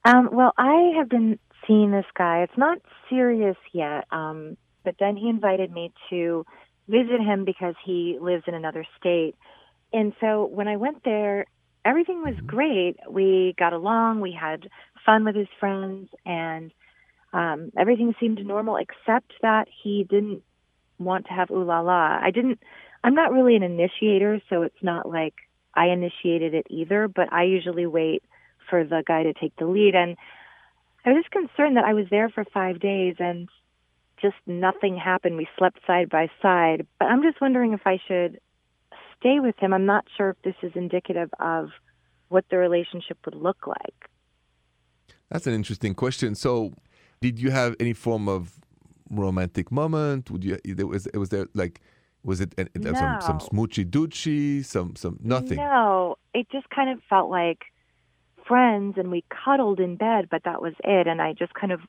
Um, 0.03 0.29
well, 0.31 0.53
I 0.57 0.93
have 0.97 1.09
been 1.09 1.37
seeing 1.67 1.91
this 1.91 2.09
guy. 2.17 2.41
It's 2.41 2.57
not 2.57 2.79
serious 3.07 3.57
yet, 3.71 4.05
um, 4.09 4.57
but 4.83 4.95
then 4.99 5.15
he 5.15 5.29
invited 5.29 5.71
me 5.71 5.93
to 6.09 6.43
visit 6.87 7.21
him 7.21 7.45
because 7.45 7.75
he 7.85 8.17
lives 8.19 8.45
in 8.47 8.55
another 8.55 8.83
state. 8.99 9.35
And 9.93 10.13
so 10.21 10.45
when 10.45 10.67
I 10.67 10.77
went 10.77 11.03
there, 11.03 11.45
everything 11.83 12.21
was 12.23 12.35
great. 12.45 12.97
We 13.09 13.55
got 13.57 13.73
along, 13.73 14.21
we 14.21 14.31
had 14.31 14.69
fun 15.05 15.25
with 15.25 15.35
his 15.35 15.47
friends, 15.59 16.09
and 16.25 16.71
um, 17.33 17.71
everything 17.77 18.13
seemed 18.19 18.45
normal 18.45 18.77
except 18.77 19.33
that 19.41 19.67
he 19.83 20.05
didn't 20.09 20.43
want 20.99 21.25
to 21.25 21.33
have 21.33 21.49
ooh 21.51 21.63
la 21.63 21.81
la. 21.81 22.19
I 22.21 22.31
didn't. 22.31 22.59
I'm 23.03 23.15
not 23.15 23.31
really 23.31 23.55
an 23.55 23.63
initiator, 23.63 24.41
so 24.49 24.61
it's 24.61 24.83
not 24.83 25.09
like 25.09 25.33
I 25.73 25.87
initiated 25.87 26.53
it 26.53 26.67
either. 26.69 27.07
But 27.07 27.33
I 27.33 27.43
usually 27.43 27.87
wait 27.87 28.23
for 28.69 28.83
the 28.83 29.03
guy 29.05 29.23
to 29.23 29.33
take 29.33 29.55
the 29.55 29.65
lead, 29.65 29.95
and 29.95 30.17
I 31.05 31.09
was 31.11 31.23
just 31.23 31.31
concerned 31.31 31.77
that 31.77 31.85
I 31.85 31.93
was 31.93 32.05
there 32.11 32.29
for 32.29 32.45
five 32.53 32.79
days 32.79 33.15
and 33.19 33.49
just 34.21 34.35
nothing 34.45 34.95
happened. 34.95 35.35
We 35.35 35.47
slept 35.57 35.79
side 35.87 36.09
by 36.09 36.29
side, 36.41 36.85
but 36.99 37.05
I'm 37.05 37.23
just 37.23 37.41
wondering 37.41 37.73
if 37.73 37.81
I 37.85 37.99
should 38.07 38.39
stay 39.21 39.39
with 39.39 39.57
him. 39.57 39.73
I'm 39.73 39.85
not 39.85 40.05
sure 40.17 40.31
if 40.31 40.41
this 40.43 40.55
is 40.61 40.71
indicative 40.75 41.29
of 41.39 41.69
what 42.29 42.45
the 42.49 42.57
relationship 42.57 43.17
would 43.25 43.35
look 43.35 43.67
like. 43.67 44.09
That's 45.29 45.47
an 45.47 45.53
interesting 45.53 45.93
question. 45.93 46.35
So, 46.35 46.73
did 47.21 47.39
you 47.39 47.51
have 47.51 47.75
any 47.79 47.93
form 47.93 48.27
of 48.27 48.59
romantic 49.09 49.71
moment? 49.71 50.29
Would 50.31 50.43
you? 50.43 50.57
There 50.65 50.87
was. 50.87 51.07
Was 51.13 51.29
there 51.29 51.47
like? 51.53 51.79
Was 52.23 52.39
it, 52.39 52.53
it 52.57 52.69
no. 52.75 52.93
some 52.93 53.21
some 53.21 53.39
smoochy 53.39 53.85
doochy? 53.85 54.63
Some 54.65 54.95
some 54.95 55.17
nothing. 55.23 55.57
No, 55.57 56.17
it 56.33 56.47
just 56.51 56.69
kind 56.69 56.89
of 56.89 56.99
felt 57.09 57.29
like 57.29 57.63
friends, 58.47 58.95
and 58.97 59.09
we 59.09 59.23
cuddled 59.29 59.79
in 59.79 59.95
bed, 59.95 60.27
but 60.29 60.43
that 60.43 60.61
was 60.61 60.73
it. 60.83 61.07
And 61.07 61.21
I 61.21 61.33
just 61.33 61.53
kind 61.53 61.71
of, 61.71 61.79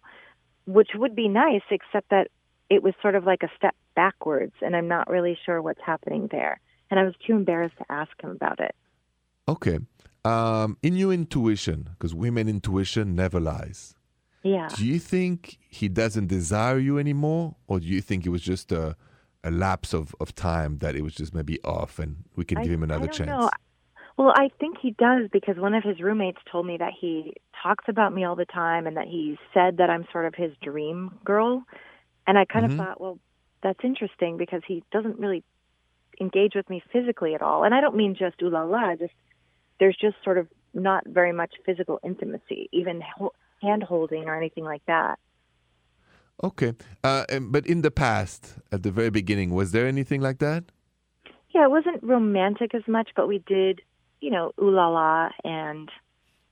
which 0.67 0.91
would 0.95 1.15
be 1.15 1.29
nice, 1.29 1.63
except 1.71 2.09
that 2.11 2.29
it 2.71 2.83
was 2.83 2.95
sort 3.03 3.15
of 3.15 3.25
like 3.25 3.43
a 3.43 3.51
step 3.57 3.75
backwards, 3.95 4.55
and 4.63 4.75
I'm 4.75 4.89
not 4.89 5.11
really 5.11 5.37
sure 5.45 5.61
what's 5.61 5.81
happening 5.85 6.29
there. 6.31 6.61
And 6.93 7.01
I 7.01 7.05
was 7.05 7.15
too 7.27 7.33
embarrassed 7.33 7.79
to 7.79 7.87
ask 7.91 8.11
him 8.23 8.31
about 8.33 8.61
it. 8.61 8.75
Okay. 9.49 9.79
Um, 10.27 10.77
in 10.83 10.95
your 10.95 11.11
intuition, 11.11 11.89
because 11.93 12.15
women 12.15 12.51
intuition 12.51 13.15
never 13.17 13.41
lies. 13.41 13.95
Yeah. 14.43 14.69
Do 14.77 14.85
you 14.85 14.99
think 14.99 15.57
he 15.71 15.89
doesn't 15.89 16.27
desire 16.27 16.79
you 16.79 16.99
anymore, 16.99 17.57
or 17.67 17.81
do 17.81 17.87
you 17.87 18.03
think 18.03 18.27
it 18.27 18.29
was 18.29 18.43
just 18.43 18.73
a, 18.73 18.95
a 19.43 19.51
lapse 19.51 19.95
of, 19.95 20.15
of 20.21 20.35
time 20.35 20.79
that 20.79 20.95
it 20.95 21.01
was 21.01 21.15
just 21.15 21.35
maybe 21.35 21.59
off, 21.63 21.99
and 21.99 22.25
we 22.37 22.45
can 22.45 22.59
I, 22.59 22.63
give 22.65 22.73
him 22.73 22.83
another 22.83 23.05
I 23.05 23.07
don't 23.07 23.13
chance? 23.17 23.29
Know. 23.31 23.51
Well, 24.19 24.35
I 24.37 24.51
think 24.61 24.77
he 24.83 24.91
does 24.91 25.31
because 25.33 25.57
one 25.57 25.73
of 25.73 25.83
his 25.83 25.99
roommates 25.99 26.41
told 26.51 26.67
me 26.67 26.77
that 26.77 26.93
he 27.01 27.33
talks 27.63 27.87
about 27.89 28.13
me 28.13 28.27
all 28.27 28.37
the 28.37 28.45
time, 28.45 28.87
and 28.87 28.99
that 28.99 29.07
he 29.07 29.39
said 29.55 29.79
that 29.79 29.89
I'm 29.89 30.05
sort 30.13 30.27
of 30.27 30.35
his 30.35 30.53
dream 30.63 31.19
girl. 31.25 31.65
And 32.27 32.37
I 32.37 32.45
kind 32.45 32.67
Mhm. 32.67 32.73
of 32.73 32.77
thought, 32.77 33.01
well, 33.01 33.19
that's 33.63 33.83
interesting 33.83 34.37
because 34.37 34.61
he 34.67 34.85
doesn't 34.93 35.19
really 35.19 35.43
engage 36.21 36.55
with 36.55 36.69
me 36.69 36.83
physically 36.93 37.35
at 37.35 37.43
all. 37.43 37.65
And 37.65 37.75
I 37.75 37.81
don't 37.81 37.97
mean 37.97 38.15
just 38.15 38.41
ooh 38.43 38.51
la 38.51 38.63
la. 38.63 38.95
Just 38.97 39.15
there's 39.81 39.97
just 40.01 40.17
sort 40.25 40.39
of 40.39 40.49
not 40.75 41.05
very 41.07 41.33
much 41.33 41.55
physical 41.67 41.99
intimacy, 42.05 42.69
even 42.73 43.03
ho- 43.17 43.35
hand 43.61 43.83
holding 43.83 44.25
or 44.25 44.37
anything 44.37 44.65
like 44.65 44.83
that. 44.87 45.19
Okay. 46.43 46.73
Uh, 47.05 47.25
and- 47.29 47.53
but 47.53 47.67
in 47.67 47.83
the 47.83 47.91
past, 47.91 48.59
at 48.71 48.83
the 48.83 48.91
very 48.91 49.11
beginning, 49.11 49.51
was 49.55 49.73
there 49.73 49.87
anything 49.87 50.21
like 50.21 50.39
that? 50.39 50.65
Yeah, 51.55 51.65
it 51.65 51.71
wasn't 51.71 52.03
romantic 52.03 52.75
as 52.75 52.83
much, 52.89 53.11
but 53.15 53.29
we 53.29 53.39
did, 53.47 53.81
you 54.21 54.31
know, 54.31 54.53
ooh 54.61 54.71
la 54.71 54.89
la. 54.89 55.29
And 55.45 55.91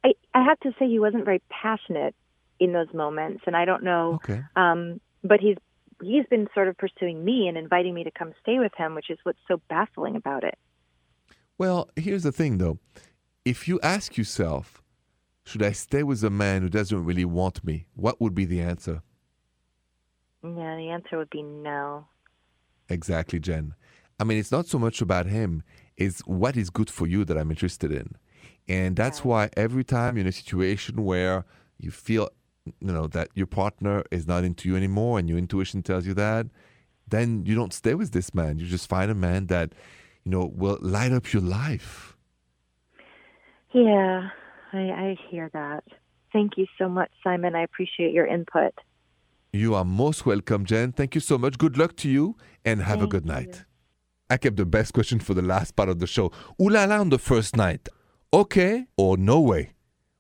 I, 0.05 0.13
I 0.35 0.45
have 0.45 0.61
to 0.61 0.73
say, 0.79 0.87
he 0.87 0.99
wasn't 0.99 1.25
very 1.25 1.41
passionate 1.49 2.15
in 2.59 2.73
those 2.73 2.93
moments. 2.93 3.43
And 3.47 3.57
I 3.57 3.65
don't 3.65 3.83
know, 3.83 4.15
Okay. 4.17 4.43
um, 4.57 5.01
but 5.25 5.41
he's 5.41 5.57
he's 6.03 6.27
been 6.27 6.49
sort 6.55 6.69
of 6.69 6.77
pursuing 6.77 7.25
me 7.25 7.49
and 7.49 7.57
inviting 7.57 7.95
me 7.95 8.05
to 8.05 8.11
come 8.11 8.33
stay 8.41 8.59
with 8.59 8.73
him, 8.77 8.95
which 8.95 9.11
is 9.11 9.19
what's 9.23 9.39
so 9.49 9.61
baffling 9.69 10.17
about 10.17 10.45
it. 10.45 10.59
Well, 11.59 11.91
here's 11.97 12.23
the 12.23 12.33
thing, 12.33 12.59
though. 12.59 12.79
If 13.45 13.69
you 13.69 13.79
ask 13.83 14.17
yourself, 14.17 14.83
should 15.45 15.63
I 15.63 15.73
stay 15.73 16.03
with 16.03 16.23
a 16.25 16.31
man 16.31 16.63
who 16.63 16.69
doesn't 16.69 17.05
really 17.05 17.25
want 17.25 17.65
me? 17.65 17.87
What 17.95 18.21
would 18.21 18.35
be 18.35 18.45
the 18.45 18.61
answer? 18.61 19.03
Yeah, 20.43 20.77
the 20.77 20.91
answer 20.91 21.19
would 21.19 21.31
be 21.31 21.43
no. 21.43 22.07
Exactly, 22.89 23.39
Jen. 23.39 23.75
I 24.19 24.25
mean, 24.25 24.39
it's 24.39 24.53
not 24.53 24.67
so 24.67 24.79
much 24.79 25.01
about 25.01 25.27
him, 25.27 25.63
it's 25.97 26.21
what 26.21 26.57
is 26.57 26.71
good 26.71 26.91
for 26.91 27.07
you 27.07 27.25
that 27.25 27.37
I'm 27.37 27.51
interested 27.51 27.93
in. 27.93 28.15
And 28.69 28.97
that's 28.97 29.25
why 29.25 29.51
every 29.57 29.85
time 29.85 30.17
you're 30.17 30.23
in 30.23 30.29
a 30.29 30.33
situation 30.33 31.05
where 31.05 31.45
you 31.79 31.91
feel, 31.91 32.29
you 32.67 32.93
know, 32.93 33.07
that 33.09 33.29
your 33.35 33.47
partner 33.47 34.05
is 34.11 34.27
not 34.27 34.45
into 34.45 34.69
you 34.69 34.77
anymore 34.77 35.19
and 35.19 35.29
your 35.29 35.39
intuition 35.39 35.83
tells 35.83 36.07
you 36.07 36.15
that, 36.15 36.47
then 37.09 37.45
you 37.45 37.55
don't 37.55 37.73
stay 37.73 37.95
with 37.95 38.13
this 38.13 38.35
man. 38.35 38.59
You 38.59 38.67
just 38.67 38.89
find 38.89 39.11
a 39.11 39.15
man 39.15 39.47
that, 39.47 39.73
you 40.25 40.31
know, 40.31 40.51
will 40.55 40.79
light 40.81 41.13
up 41.13 41.33
your 41.33 41.43
life. 41.43 42.17
Yeah, 43.73 44.31
I, 44.73 44.79
I 44.79 45.17
hear 45.31 45.51
that. 45.53 45.85
Thank 46.33 46.57
you 46.57 46.67
so 46.79 46.89
much, 46.89 47.11
Simon. 47.25 47.55
I 47.55 47.63
appreciate 47.63 48.13
your 48.13 48.27
input. 48.27 48.75
You 49.53 49.75
are 49.75 49.85
most 49.85 50.27
welcome, 50.27 50.65
Jen. 50.65 50.93
Thank 50.93 51.15
you 51.17 51.21
so 51.21 51.37
much. 51.37 51.59
Good 51.59 51.77
luck 51.77 51.97
to 51.97 52.09
you 52.09 52.37
and 52.65 52.83
have 52.83 52.99
a 52.99 53.01
Thank 53.01 53.11
good 53.11 53.27
you. 53.27 53.33
night. 53.33 53.65
I 54.29 54.37
kept 54.37 54.57
the 54.57 54.67
best 54.67 54.95
question 54.95 55.19
for 55.19 55.35
the 55.35 55.43
last 55.43 55.75
part 55.75 55.89
of 55.89 55.99
the 55.99 56.07
show. 56.07 56.31
Ooh 56.63 56.69
la 56.69 56.85
la 56.85 57.01
on 57.01 57.09
the 57.09 57.19
first 57.19 57.57
night. 57.57 57.89
Okay 58.33 58.87
or 58.97 59.17
no 59.17 59.41
way? 59.41 59.73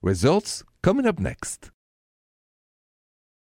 Results 0.03 0.65
coming 0.83 1.07
up 1.07 1.21
next. 1.21 1.71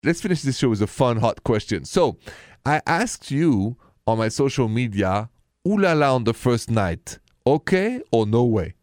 Let's 0.04 0.22
finish 0.22 0.44
this 0.44 0.60
show 0.60 0.70
with 0.70 0.82
a 0.82 0.88
fun, 0.88 1.18
hot 1.18 1.44
question. 1.44 1.84
So, 1.84 2.18
I 2.66 2.82
asked 2.86 3.32
you 3.32 3.78
on 4.06 4.20
my 4.20 4.30
social 4.30 4.68
media, 4.68 5.30
ooh 5.68 5.78
la 5.78 6.14
on 6.14 6.24
the 6.24 6.36
first 6.36 6.70
night. 6.70 7.18
Okay 7.48 8.02
or 8.12 8.28
no 8.28 8.44
way? 8.44 8.76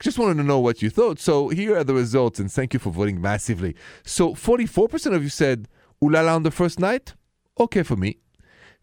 Just 0.00 0.18
wanted 0.18 0.36
to 0.38 0.44
know 0.44 0.58
what 0.58 0.80
you 0.80 0.88
thought. 0.88 1.18
So, 1.18 1.50
here 1.50 1.76
are 1.76 1.84
the 1.84 1.92
results, 1.92 2.38
and 2.38 2.50
thank 2.50 2.72
you 2.72 2.80
for 2.80 2.90
voting 2.90 3.20
massively. 3.20 3.76
So, 4.04 4.34
44% 4.34 5.14
of 5.14 5.22
you 5.22 5.28
said, 5.28 5.68
ooh 6.02 6.08
la 6.08 6.20
on 6.34 6.44
the 6.44 6.50
first 6.50 6.80
night. 6.80 7.14
Okay 7.60 7.82
for 7.82 7.96
me. 7.96 8.18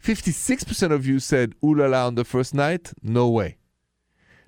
56% 0.03 0.91
of 0.91 1.07
you 1.07 1.19
said 1.19 1.55
ooh 1.63 1.73
la 1.73 1.87
la 1.87 2.05
on 2.05 2.13
the 2.13 2.25
first 2.25 2.53
night. 2.53 2.93
No 3.01 3.27
way. 3.29 3.57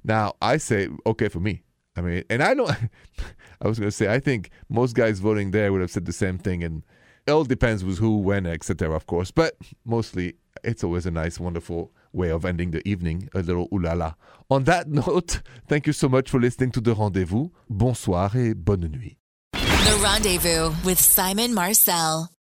Now, 0.03 0.35
I 0.39 0.57
say 0.57 0.87
okay 1.05 1.29
for 1.29 1.39
me. 1.39 1.63
I 1.95 2.01
mean, 2.01 2.23
and 2.29 2.43
I 2.43 2.53
don't 2.53 2.69
I 3.61 3.67
was 3.67 3.79
going 3.79 3.87
to 3.87 3.95
say, 3.95 4.13
I 4.13 4.19
think 4.19 4.51
most 4.69 4.93
guys 4.95 5.19
voting 5.19 5.49
there 5.49 5.71
would 5.71 5.81
have 5.81 5.89
said 5.89 6.05
the 6.05 6.13
same 6.13 6.37
thing. 6.37 6.63
And 6.63 6.83
it 7.27 7.31
all 7.31 7.43
depends 7.43 7.83
with 7.83 7.99
who, 7.99 8.17
when, 8.17 8.45
etc., 8.45 8.95
of 8.95 9.05
course. 9.05 9.31
But 9.31 9.55
mostly, 9.85 10.35
it's 10.63 10.83
always 10.83 11.05
a 11.05 11.11
nice, 11.11 11.39
wonderful 11.39 11.91
way 12.13 12.31
of 12.31 12.45
ending 12.45 12.71
the 12.71 12.87
evening, 12.87 13.29
a 13.35 13.39
little 13.39 13.67
ulala. 13.69 14.15
On 14.49 14.63
that 14.63 14.87
note, 15.05 15.41
thank 15.67 15.85
you 15.85 15.93
so 15.93 16.07
much 16.07 16.29
for 16.29 16.39
listening 16.39 16.71
to 16.71 16.81
The 16.81 16.95
Rendezvous. 16.95 17.49
Bonsoir 17.69 18.31
et 18.35 18.53
bonne 18.55 18.89
nuit. 18.89 19.17
The 19.53 19.99
Rendezvous 20.01 20.73
with 20.85 20.99
Simon 20.99 21.53
Marcel. 21.53 22.29